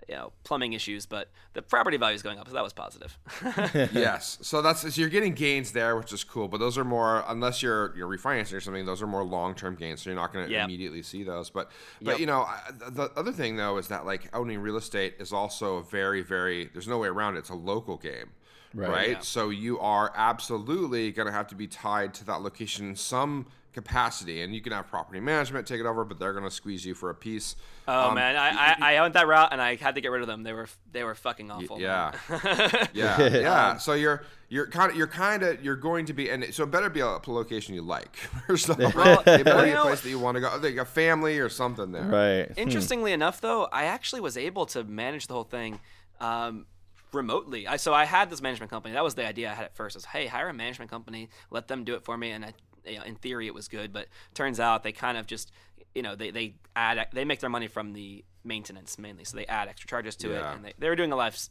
you 0.07 0.15
know 0.15 0.31
plumbing 0.43 0.73
issues, 0.73 1.05
but 1.05 1.29
the 1.53 1.61
property 1.61 1.97
value 1.97 2.15
is 2.15 2.23
going 2.23 2.39
up, 2.39 2.47
so 2.47 2.53
that 2.53 2.63
was 2.63 2.73
positive. 2.73 3.17
yes. 3.93 4.39
So 4.41 4.61
that's 4.61 4.81
so 4.81 4.99
you're 5.01 5.09
getting 5.09 5.33
gains 5.33 5.71
there, 5.71 5.95
which 5.97 6.11
is 6.13 6.23
cool. 6.23 6.47
But 6.47 6.59
those 6.59 6.77
are 6.77 6.83
more 6.85 7.23
unless 7.27 7.61
you're 7.61 7.93
you're 7.95 8.07
refinancing 8.07 8.53
or 8.53 8.61
something. 8.61 8.85
Those 8.85 9.01
are 9.01 9.07
more 9.07 9.23
long 9.23 9.55
term 9.55 9.75
gains, 9.75 10.01
so 10.01 10.09
you're 10.09 10.17
not 10.19 10.33
going 10.33 10.45
to 10.47 10.51
Yep. 10.51 10.65
immediately 10.65 11.03
see 11.03 11.23
those. 11.23 11.49
But 11.49 11.69
but 12.01 12.11
Yep. 12.11 12.19
you 12.19 12.25
know 12.25 12.41
I- 12.41 12.61
the 12.89 13.11
other 13.15 13.31
thing 13.31 13.55
though 13.57 13.77
is 13.77 13.89
that 13.89 14.05
like 14.05 14.29
owning 14.33 14.59
real 14.59 14.77
estate 14.77 15.15
is 15.19 15.31
also 15.33 15.77
a 15.77 15.83
very 15.83 16.21
very 16.21 16.69
there's 16.73 16.87
no 16.87 16.97
way 16.97 17.07
around 17.09 17.35
it. 17.35 17.39
It's 17.39 17.49
a 17.49 17.55
local 17.55 17.97
game. 17.97 18.31
Right. 18.73 19.11
Yeah. 19.11 19.19
So 19.19 19.49
you 19.49 19.79
are 19.79 20.11
absolutely 20.15 21.11
going 21.11 21.25
to 21.25 21.31
have 21.31 21.47
to 21.47 21.55
be 21.55 21.67
tied 21.67 22.13
to 22.15 22.25
that 22.25 22.41
location 22.41 22.89
in 22.89 22.95
some 22.95 23.47
capacity, 23.73 24.41
and 24.41 24.53
you 24.53 24.61
can 24.61 24.73
have 24.73 24.87
property 24.87 25.19
management 25.19 25.67
take 25.67 25.79
it 25.79 25.85
over, 25.85 26.03
but 26.03 26.19
they're 26.19 26.33
going 26.33 26.43
to 26.43 26.51
squeeze 26.51 26.85
you 26.85 26.93
for 26.95 27.09
a 27.09 27.15
piece. 27.15 27.55
oh 27.87 28.09
Um, 28.09 28.15
man, 28.15 28.35
I, 28.35 28.75
I 28.79 28.95
I 28.95 29.01
went 29.01 29.13
that 29.13 29.27
route 29.27 29.49
and 29.51 29.61
I 29.61 29.75
had 29.75 29.95
to 29.95 30.01
get 30.01 30.09
rid 30.11 30.21
of 30.21 30.27
them. 30.27 30.43
They 30.43 30.53
were 30.53 30.67
they 30.91 31.03
were 31.03 31.15
fucking 31.15 31.49
awful. 31.51 31.79
Yeah. 31.79 32.11
Yeah, 32.93 33.27
yeah. 33.27 33.77
So 33.77 33.93
you're 33.93 34.23
you're 34.49 34.67
kind 34.67 34.91
of 34.91 34.97
you're 34.97 35.07
kind 35.07 35.43
of 35.43 35.63
you're 35.63 35.75
going 35.75 36.05
to 36.07 36.13
be, 36.13 36.29
and 36.29 36.53
so 36.53 36.63
it 36.63 36.71
better 36.71 36.89
be 36.89 36.99
a 37.01 37.19
location 37.27 37.75
you 37.75 37.81
like. 37.83 38.15
First 38.47 38.69
off, 38.69 38.79
Well, 38.95 39.19
it 39.25 39.45
better 39.45 39.63
be 39.63 39.71
a 39.71 39.81
place 39.81 40.01
that 40.01 40.09
you 40.09 40.19
want 40.19 40.35
to 40.35 40.41
go. 40.41 40.57
Like 40.61 40.75
a 40.77 40.85
family 40.85 41.39
or 41.39 41.49
something 41.49 41.91
there. 41.91 42.03
right 42.03 42.51
Interestingly 42.57 43.13
enough, 43.13 43.39
though, 43.41 43.65
I 43.65 43.85
actually 43.85 44.21
was 44.21 44.35
able 44.37 44.65
to 44.67 44.83
manage 44.83 45.27
the 45.27 45.33
whole 45.35 45.43
thing 45.43 45.79
um, 46.19 46.65
remotely. 47.11 47.67
I, 47.67 47.77
so 47.77 47.93
I 47.93 48.05
had 48.05 48.29
this 48.29 48.41
management 48.41 48.69
company. 48.71 48.93
That 48.93 49.03
was 49.03 49.15
the 49.15 49.25
idea 49.27 49.51
I 49.51 49.53
had 49.55 49.65
at 49.65 49.75
first. 49.75 49.95
Is 49.95 50.05
hey, 50.05 50.27
hire 50.27 50.49
a 50.49 50.53
management 50.53 50.91
company, 50.91 51.29
let 51.51 51.67
them 51.67 51.83
do 51.83 51.95
it 51.95 52.03
for 52.03 52.17
me, 52.17 52.31
and 52.31 52.45
I, 52.45 52.53
you 52.85 52.97
know, 52.97 53.03
in 53.05 53.15
theory 53.15 53.47
it 53.47 53.53
was 53.53 53.67
good, 53.67 53.91
but 53.93 54.07
turns 54.33 54.59
out 54.59 54.83
they 54.83 54.91
kind 54.91 55.17
of 55.17 55.27
just, 55.27 55.51
you 55.95 56.01
know, 56.01 56.15
they 56.15 56.31
they 56.31 56.55
add 56.75 57.07
they 57.13 57.25
make 57.25 57.39
their 57.39 57.49
money 57.49 57.67
from 57.67 57.93
the 57.93 58.23
maintenance 58.43 58.97
mainly, 58.97 59.23
so 59.25 59.35
they 59.37 59.45
add 59.47 59.67
extra 59.67 59.87
charges 59.87 60.15
to 60.17 60.29
Yeah. 60.29 60.51
it, 60.51 60.55
and 60.55 60.65
they, 60.65 60.73
they 60.79 60.89
were 60.89 60.95
doing 60.95 61.11
a 61.11 61.15
lot 61.15 61.33
of 61.33 61.49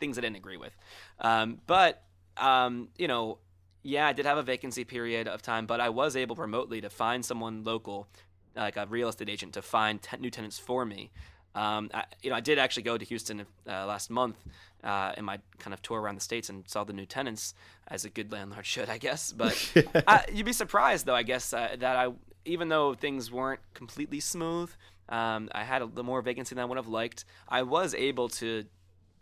things 0.00 0.16
I 0.18 0.22
didn't 0.22 0.36
agree 0.36 0.56
with. 0.56 0.74
Um, 1.20 1.60
but 1.66 2.02
um, 2.36 2.88
you 2.96 3.08
know, 3.08 3.38
yeah, 3.82 4.06
I 4.06 4.12
did 4.12 4.26
have 4.26 4.38
a 4.38 4.42
vacancy 4.42 4.84
period 4.84 5.28
of 5.28 5.42
time, 5.42 5.66
but 5.66 5.80
I 5.80 5.88
was 5.90 6.16
able 6.16 6.36
remotely 6.36 6.80
to 6.80 6.90
find 6.90 7.24
someone 7.24 7.64
local, 7.64 8.08
like 8.54 8.76
a 8.76 8.86
real 8.86 9.08
estate 9.08 9.28
agent, 9.28 9.52
to 9.54 9.62
find 9.62 10.00
te- 10.02 10.16
new 10.18 10.30
tenants 10.30 10.58
for 10.58 10.84
me. 10.84 11.10
Um, 11.56 11.90
I, 11.92 12.04
you 12.22 12.30
know, 12.30 12.36
I 12.36 12.40
did 12.40 12.58
actually 12.58 12.82
go 12.84 12.98
to 12.98 13.04
Houston 13.04 13.40
uh, 13.40 13.86
last 13.86 14.10
month 14.10 14.36
uh, 14.84 15.12
in 15.16 15.24
my 15.24 15.38
kind 15.58 15.72
of 15.72 15.80
tour 15.82 16.00
around 16.00 16.16
the 16.16 16.20
states 16.20 16.50
and 16.50 16.68
saw 16.68 16.84
the 16.84 16.92
new 16.92 17.06
tenants, 17.06 17.54
as 17.88 18.04
a 18.04 18.10
good 18.10 18.30
landlord 18.30 18.66
should, 18.66 18.88
I 18.88 18.98
guess. 18.98 19.32
But 19.32 19.72
uh, 20.06 20.20
you'd 20.32 20.46
be 20.46 20.52
surprised, 20.52 21.06
though, 21.06 21.14
I 21.14 21.22
guess, 21.22 21.52
uh, 21.52 21.76
that 21.78 21.96
I, 21.96 22.12
even 22.44 22.68
though 22.68 22.94
things 22.94 23.32
weren't 23.32 23.60
completely 23.74 24.20
smooth, 24.20 24.70
um, 25.08 25.48
I 25.52 25.64
had 25.64 25.82
a 25.82 25.86
little 25.86 26.04
more 26.04 26.20
vacancy 26.20 26.54
than 26.54 26.62
I 26.62 26.66
would 26.66 26.76
have 26.76 26.88
liked. 26.88 27.24
I 27.48 27.62
was 27.62 27.94
able 27.94 28.28
to 28.30 28.64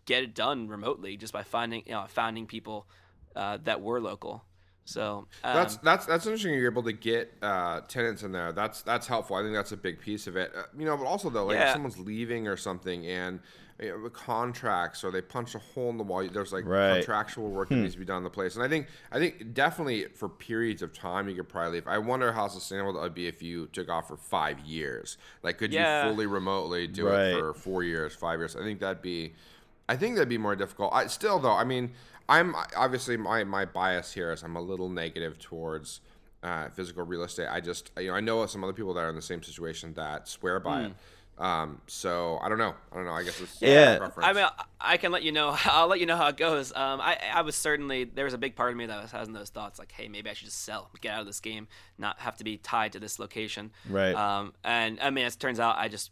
get 0.05 0.23
it 0.23 0.35
done 0.35 0.67
remotely 0.67 1.15
just 1.17 1.31
by 1.31 1.43
finding, 1.43 1.83
you 1.85 1.93
know, 1.93 2.05
finding 2.09 2.47
people 2.47 2.85
uh, 3.35 3.59
that 3.63 3.81
were 3.81 4.01
local. 4.01 4.43
So 4.87 5.27
um, 5.43 5.55
That's 5.55 5.77
that's 5.77 6.05
that's 6.05 6.25
interesting. 6.27 6.53
You're 6.53 6.71
able 6.71 6.83
to 6.83 6.93
get 6.93 7.33
uh, 7.41 7.81
tenants 7.81 8.21
in 8.23 8.31
there. 8.31 8.51
That's 8.51 8.83
that's 8.83 9.07
helpful. 9.07 9.35
I 9.35 9.41
think 9.41 9.55
that's 9.55 9.71
a 9.71 9.77
big 9.77 9.99
piece 9.99 10.27
of 10.27 10.37
it. 10.37 10.51
Uh, 10.55 10.63
you 10.77 10.85
know, 10.85 10.95
but 10.95 11.05
also 11.05 11.29
though, 11.31 11.45
like 11.47 11.57
if 11.57 11.69
someone's 11.71 11.97
leaving 11.97 12.47
or 12.47 12.55
something, 12.55 13.05
and 13.07 13.39
you 13.81 13.89
know, 13.89 14.09
contracts 14.09 15.03
or 15.03 15.09
they 15.11 15.21
punch 15.21 15.55
a 15.55 15.59
hole 15.59 15.89
in 15.89 15.97
the 15.97 16.03
wall, 16.03 16.25
there's 16.31 16.53
like 16.53 16.65
Right. 16.65 16.97
contractual 16.97 17.49
work 17.49 17.69
that 17.69 17.75
needs 17.77 17.95
to 17.95 17.99
be 17.99 18.05
done 18.05 18.17
in 18.17 18.23
the 18.23 18.29
place. 18.29 18.55
And 18.55 18.63
I 18.63 18.67
think 18.69 18.87
I 19.11 19.17
think 19.17 19.55
definitely 19.55 20.05
for 20.13 20.29
periods 20.29 20.83
of 20.83 20.93
time 20.93 21.27
you 21.27 21.35
could 21.35 21.49
probably 21.49 21.71
leave. 21.79 21.87
I 21.87 21.97
wonder 21.97 22.31
how 22.31 22.47
sustainable 22.47 22.93
that 22.93 23.01
would 23.01 23.15
be 23.15 23.27
if 23.27 23.41
you 23.41 23.65
took 23.73 23.89
off 23.89 24.07
for 24.07 24.17
five 24.17 24.59
years. 24.59 25.17
Like, 25.41 25.57
could 25.57 25.73
Yeah. 25.73 26.05
you 26.05 26.11
fully 26.11 26.27
remotely 26.27 26.85
do 26.87 27.07
Right. 27.07 27.29
it 27.29 27.39
for 27.39 27.53
four 27.55 27.81
years, 27.83 28.13
five 28.15 28.37
years? 28.39 28.55
I 28.55 28.61
think 28.61 28.79
that'd 28.81 29.01
be. 29.01 29.33
I 29.87 29.95
think 29.95 30.15
that'd 30.15 30.29
be 30.29 30.37
more 30.37 30.55
difficult. 30.55 30.91
I 30.93 31.07
still 31.07 31.39
though. 31.39 31.53
I 31.53 31.63
mean, 31.63 31.91
I'm 32.27 32.55
obviously 32.75 33.17
my 33.17 33.43
my 33.43 33.65
bias 33.65 34.13
here 34.13 34.31
is 34.31 34.43
I'm 34.43 34.55
a 34.55 34.61
little 34.61 34.89
negative 34.89 35.37
towards 35.39 36.01
uh, 36.43 36.69
physical 36.69 37.03
real 37.03 37.23
estate. 37.23 37.47
I 37.49 37.59
just 37.61 37.91
you 37.99 38.07
know 38.07 38.15
I 38.15 38.19
know 38.19 38.45
some 38.47 38.63
other 38.63 38.73
people 38.73 38.93
that 38.95 39.01
are 39.01 39.09
in 39.09 39.15
the 39.15 39.21
same 39.21 39.43
situation 39.43 39.93
that 39.95 40.27
swear 40.27 40.59
by 40.59 40.83
it. 40.85 40.93
Um, 41.37 41.81
so 41.87 42.39
I 42.41 42.47
don't 42.47 42.57
know. 42.57 42.73
I 42.93 42.95
don't 42.95 43.05
know. 43.05 43.11
I 43.11 43.23
guess 43.23 43.41
it's 43.41 43.61
Yeah. 43.61 43.97
preference. 43.97 44.25
I 44.25 44.31
mean, 44.33 44.45
I- 44.45 44.63
I 44.93 44.97
can 44.97 45.11
let 45.11 45.23
you 45.23 45.31
know. 45.33 45.53
I'll 45.65 45.87
let 45.87 45.99
you 45.99 46.05
know 46.05 46.15
how 46.15 46.27
it 46.27 46.37
goes. 46.37 46.71
Um, 46.71 47.01
I, 47.01 47.17
I 47.33 47.41
was 47.41 47.55
certainly 47.55 48.05
there 48.05 48.23
was 48.23 48.33
a 48.33 48.37
big 48.37 48.55
part 48.55 48.71
of 48.71 48.77
me 48.77 48.85
that 48.85 49.01
was 49.01 49.11
having 49.11 49.33
those 49.33 49.49
thoughts, 49.49 49.77
like, 49.79 49.91
hey, 49.91 50.07
maybe 50.07 50.29
I 50.29 50.33
should 50.33 50.45
just 50.45 50.63
sell, 50.63 50.89
get 51.01 51.13
out 51.13 51.19
of 51.21 51.25
this 51.25 51.41
game, 51.41 51.67
not 51.97 52.19
have 52.19 52.37
to 52.37 52.43
be 52.45 52.57
tied 52.57 52.93
to 52.93 52.99
this 52.99 53.19
location. 53.19 53.71
Right. 53.89 54.13
Um, 54.15 54.53
and 54.63 54.97
I 55.01 55.09
mean, 55.09 55.25
as 55.25 55.35
it 55.35 55.39
turns 55.39 55.59
out, 55.59 55.75
I 55.77 55.89
just, 55.89 56.11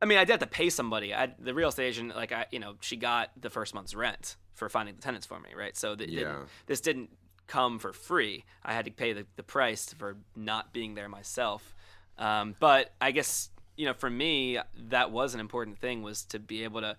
I 0.00 0.06
mean, 0.06 0.18
I 0.18 0.24
did 0.24 0.32
have 0.32 0.40
to 0.40 0.46
pay 0.46 0.70
somebody. 0.70 1.12
I, 1.14 1.34
the 1.38 1.54
real 1.54 1.68
estate 1.70 1.86
agent, 1.88 2.14
like, 2.14 2.32
I, 2.32 2.46
you 2.52 2.58
know, 2.60 2.74
she 2.80 2.96
got 2.96 3.30
the 3.40 3.50
first 3.50 3.74
month's 3.74 3.94
rent 3.94 4.36
for 4.54 4.68
finding 4.68 4.94
the 4.96 5.02
tenants 5.02 5.26
for 5.26 5.38
me, 5.40 5.50
right? 5.56 5.76
So 5.76 5.96
th- 5.96 6.08
Yeah. 6.10 6.18
didn't, 6.18 6.48
this 6.66 6.80
didn't 6.80 7.10
come 7.46 7.78
for 7.78 7.92
free. 7.92 8.44
I 8.64 8.74
had 8.74 8.84
to 8.84 8.90
pay 8.90 9.12
the, 9.12 9.26
the 9.36 9.42
price 9.42 9.92
for 9.94 10.16
not 10.36 10.72
being 10.72 10.94
there 10.94 11.08
myself. 11.08 11.74
Um, 12.18 12.54
but 12.60 12.92
I 13.00 13.10
guess 13.12 13.50
you 13.76 13.86
know, 13.86 13.94
for 13.94 14.10
me, 14.10 14.58
that 14.88 15.12
was 15.12 15.34
an 15.34 15.40
important 15.40 15.78
thing 15.78 16.02
was 16.02 16.24
to 16.24 16.38
be 16.40 16.64
able 16.64 16.80
to. 16.80 16.96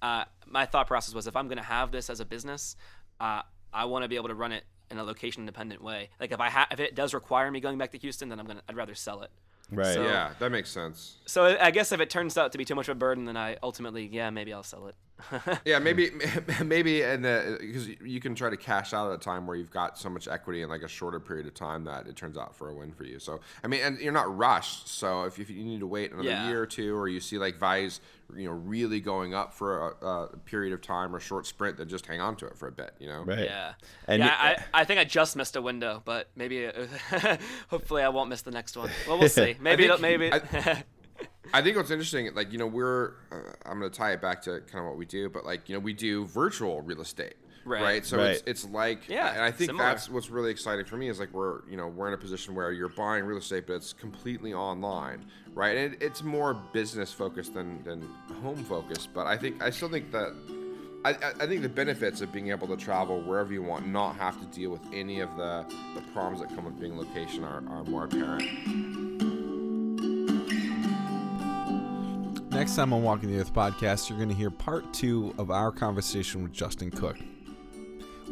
Uh, 0.00 0.24
my 0.46 0.64
thought 0.64 0.86
process 0.86 1.12
was 1.14 1.26
if 1.26 1.34
I'm 1.34 1.48
going 1.48 1.58
to 1.58 1.64
have 1.64 1.90
this 1.90 2.08
as 2.08 2.20
a 2.20 2.24
business, 2.24 2.76
uh, 3.20 3.42
I 3.72 3.86
want 3.86 4.04
to 4.04 4.08
be 4.08 4.14
able 4.14 4.28
to 4.28 4.34
run 4.36 4.52
it 4.52 4.62
in 4.92 4.98
a 4.98 5.02
location 5.02 5.42
independent 5.42 5.82
way. 5.82 6.10
Like 6.20 6.30
if 6.30 6.38
I 6.40 6.50
ha- 6.50 6.68
if 6.70 6.78
it 6.78 6.94
does 6.94 7.14
require 7.14 7.50
me 7.50 7.58
going 7.58 7.78
back 7.78 7.90
to 7.92 7.98
Houston, 7.98 8.28
then 8.28 8.38
I'm 8.38 8.46
gonna 8.46 8.62
I'd 8.68 8.76
rather 8.76 8.94
sell 8.94 9.22
it. 9.22 9.30
Right 9.70 9.94
So- 9.94 10.02
yeah, 10.04 10.32
that 10.38 10.50
makes 10.50 10.70
sense. 10.70 11.16
So 11.26 11.56
I 11.60 11.70
guess 11.70 11.92
if 11.92 12.00
it 12.00 12.10
turns 12.10 12.36
out 12.38 12.52
to 12.52 12.58
be 12.58 12.64
too 12.64 12.74
much 12.74 12.88
of 12.88 12.96
a 12.96 12.98
burden, 12.98 13.24
then 13.24 13.36
I 13.36 13.56
ultimately 13.62 14.08
yeah 14.12 14.30
maybe 14.30 14.52
I'll 14.52 14.62
sell 14.62 14.86
it. 14.86 14.94
yeah, 15.64 15.78
maybe 15.78 16.10
maybe 16.64 17.02
and 17.02 17.22
because 17.22 17.88
you 17.88 18.20
can 18.20 18.34
try 18.34 18.50
to 18.50 18.56
cash 18.56 18.92
out 18.92 19.10
at 19.10 19.14
a 19.14 19.18
time 19.18 19.46
where 19.46 19.56
you've 19.56 19.70
got 19.70 19.96
so 19.96 20.10
much 20.10 20.26
equity 20.28 20.62
in 20.62 20.68
like 20.68 20.82
a 20.82 20.88
shorter 20.88 21.20
period 21.20 21.46
of 21.46 21.54
time 21.54 21.84
that 21.84 22.06
it 22.06 22.16
turns 22.16 22.36
out 22.36 22.54
for 22.54 22.68
a 22.68 22.74
win 22.74 22.92
for 22.92 23.04
you. 23.04 23.18
So 23.18 23.40
I 23.62 23.68
mean, 23.68 23.80
and 23.82 23.98
you're 24.00 24.12
not 24.12 24.36
rushed. 24.36 24.88
So 24.88 25.24
if, 25.24 25.38
if 25.38 25.48
you 25.50 25.64
need 25.64 25.80
to 25.80 25.86
wait 25.86 26.12
another 26.12 26.28
Yeah. 26.28 26.48
year 26.48 26.62
or 26.62 26.66
two, 26.66 26.96
or 26.96 27.08
you 27.08 27.20
see 27.20 27.38
like 27.38 27.56
values, 27.58 28.00
you 28.36 28.44
know, 28.46 28.52
really 28.52 29.00
going 29.00 29.34
up 29.34 29.54
for 29.54 29.94
a, 30.02 30.06
a 30.06 30.36
period 30.44 30.72
of 30.72 30.82
time 30.82 31.14
or 31.14 31.20
short 31.20 31.46
sprint, 31.46 31.76
then 31.78 31.88
just 31.88 32.06
hang 32.06 32.20
on 32.20 32.34
to 32.36 32.46
it 32.46 32.58
for 32.58 32.66
a 32.68 32.72
bit. 32.72 32.92
You 32.98 33.06
know, 33.08 33.22
Right. 33.24 33.44
Yeah. 33.44 33.74
And 34.08 34.20
yeah, 34.20 34.36
y- 34.56 34.56
I, 34.74 34.80
I 34.80 34.84
think 34.84 34.98
I 35.00 35.04
just 35.04 35.36
missed 35.36 35.54
a 35.56 35.62
window, 35.62 36.02
but 36.04 36.28
maybe, 36.36 36.68
hopefully, 37.68 38.02
I 38.02 38.08
won't 38.08 38.28
miss 38.30 38.42
the 38.42 38.50
next 38.50 38.76
one. 38.76 38.90
Well, 39.08 39.18
we'll 39.18 39.28
see. 39.28 39.56
Maybe, 39.60 39.84
think- 39.88 39.94
it'll, 39.94 40.00
maybe. 40.02 40.32
I 40.32 40.84
think 41.62 41.76
what's 41.76 41.90
interesting, 41.90 42.34
like 42.34 42.52
you 42.52 42.58
know, 42.58 42.66
we're 42.66 43.12
uh, 43.32 43.36
I'm 43.66 43.78
going 43.78 43.90
to 43.90 43.96
tie 43.96 44.12
it 44.12 44.20
back 44.22 44.42
to 44.42 44.60
kind 44.60 44.84
of 44.84 44.86
what 44.86 44.96
we 44.96 45.06
do, 45.06 45.28
but 45.28 45.44
like 45.44 45.68
you 45.68 45.74
know, 45.74 45.80
we 45.80 45.92
do 45.92 46.24
virtual 46.26 46.80
real 46.82 47.00
estate, 47.00 47.34
Right. 47.64 48.04
So 48.04 48.18
Right. 48.18 48.30
it's 48.30 48.42
it's 48.46 48.64
like, 48.66 49.08
Yeah, 49.08 49.32
and 49.32 49.42
I 49.42 49.50
think 49.50 49.70
similar. 49.70 49.84
that's 49.86 50.08
what's 50.10 50.28
really 50.30 50.50
exciting 50.50 50.84
for 50.84 50.96
me 50.96 51.08
is 51.08 51.18
like 51.20 51.32
we're 51.32 51.60
you 51.68 51.76
know 51.76 51.88
we're 51.88 52.08
in 52.08 52.14
a 52.14 52.18
position 52.18 52.54
where 52.54 52.72
you're 52.72 52.88
buying 52.90 53.24
real 53.24 53.38
estate, 53.38 53.66
but 53.66 53.74
it's 53.74 53.92
completely 53.92 54.52
online, 54.52 55.24
right? 55.54 55.76
And 55.76 55.94
it, 55.94 56.02
it's 56.02 56.22
more 56.22 56.54
business 56.72 57.12
focused 57.12 57.54
than 57.54 57.82
than 57.84 58.02
home 58.42 58.62
focused, 58.64 59.14
but 59.14 59.26
I 59.26 59.36
think 59.36 59.62
I 59.62 59.70
still 59.70 59.88
think 59.88 60.10
that. 60.12 60.32
I, 61.06 61.10
I- 61.10 61.32
I 61.40 61.46
think 61.46 61.60
the 61.60 61.68
benefits 61.68 62.22
of 62.22 62.32
being 62.32 62.48
able 62.50 62.66
to 62.68 62.78
travel 62.78 63.20
wherever 63.20 63.52
you 63.52 63.62
want, 63.62 63.86
not 63.86 64.16
have 64.16 64.40
to 64.40 64.46
deal 64.46 64.70
with 64.70 64.80
any 64.90 65.20
of 65.20 65.28
the, 65.36 65.66
the 65.94 66.00
problems 66.14 66.40
that 66.40 66.48
come 66.56 66.64
with 66.64 66.80
being 66.80 66.96
location, 66.96 67.44
are, 67.44 67.62
are 67.68 67.84
more 67.84 68.04
apparent. 68.04 69.33
Next 72.54 72.76
time 72.76 72.92
on 72.92 73.02
Walking 73.02 73.32
the 73.32 73.40
Earth 73.40 73.52
podcast, 73.52 74.08
you're 74.08 74.16
going 74.16 74.28
to 74.28 74.34
hear 74.34 74.48
part 74.48 74.94
two 74.94 75.34
of 75.38 75.50
our 75.50 75.72
conversation 75.72 76.44
with 76.44 76.52
Justin 76.52 76.88
Cook. 76.88 77.18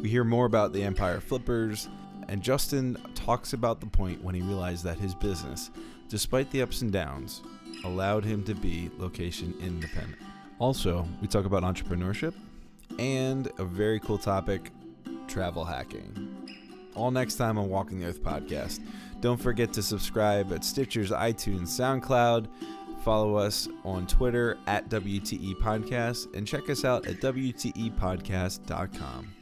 We 0.01 0.09
hear 0.09 0.23
more 0.23 0.47
about 0.47 0.73
the 0.73 0.85
Empire 0.85 1.21
Flippers, 1.21 1.89
and 2.29 2.41
Justin 2.41 2.97
talks 3.17 3.53
about 3.53 3.81
the 3.81 3.87
point 3.87 4.23
when 4.23 4.37
he 4.37 4.41
realized 4.41 4.85
that 4.85 4.97
his 4.97 5.13
business, 5.17 5.73
despite 6.09 6.53
the 6.53 6.63
ups 6.63 6.83
and 6.83 6.93
downs, 6.93 7.43
allowed 7.85 8.25
him 8.25 8.45
to 8.45 8.55
be 8.55 8.93
location 8.97 9.55
independent. 9.61 10.23
Also, 10.61 11.05
we 11.21 11.27
talk 11.27 11.45
about 11.45 11.65
entrepreneurship 11.65 12.33
and 13.01 13.51
a 13.59 13.65
very 13.65 13.99
cool 13.99 14.19
topic 14.19 14.71
travel 15.27 15.65
hacking. 15.65 16.29
All 16.95 17.11
next 17.11 17.35
time 17.35 17.59
on 17.59 17.69
Walking 17.69 17.99
the 17.99 18.07
Earth 18.07 18.23
podcast. 18.23 18.79
Don't 19.21 19.41
forget 19.41 19.73
to 19.73 19.83
subscribe 19.83 20.53
at 20.53 20.65
Stitcher's, 20.65 21.11
iTunes, 21.11 21.69
SoundCloud. 21.69 22.49
Follow 23.05 23.37
us 23.37 23.69
on 23.85 24.07
Twitter 24.07 24.57
at 24.67 24.89
WTE 24.89 25.57
Podcast 25.57 26.35
and 26.35 26.47
check 26.47 26.71
us 26.71 26.85
out 26.85 27.07
at 27.09 27.21
WTEPodcast.com. 27.21 29.42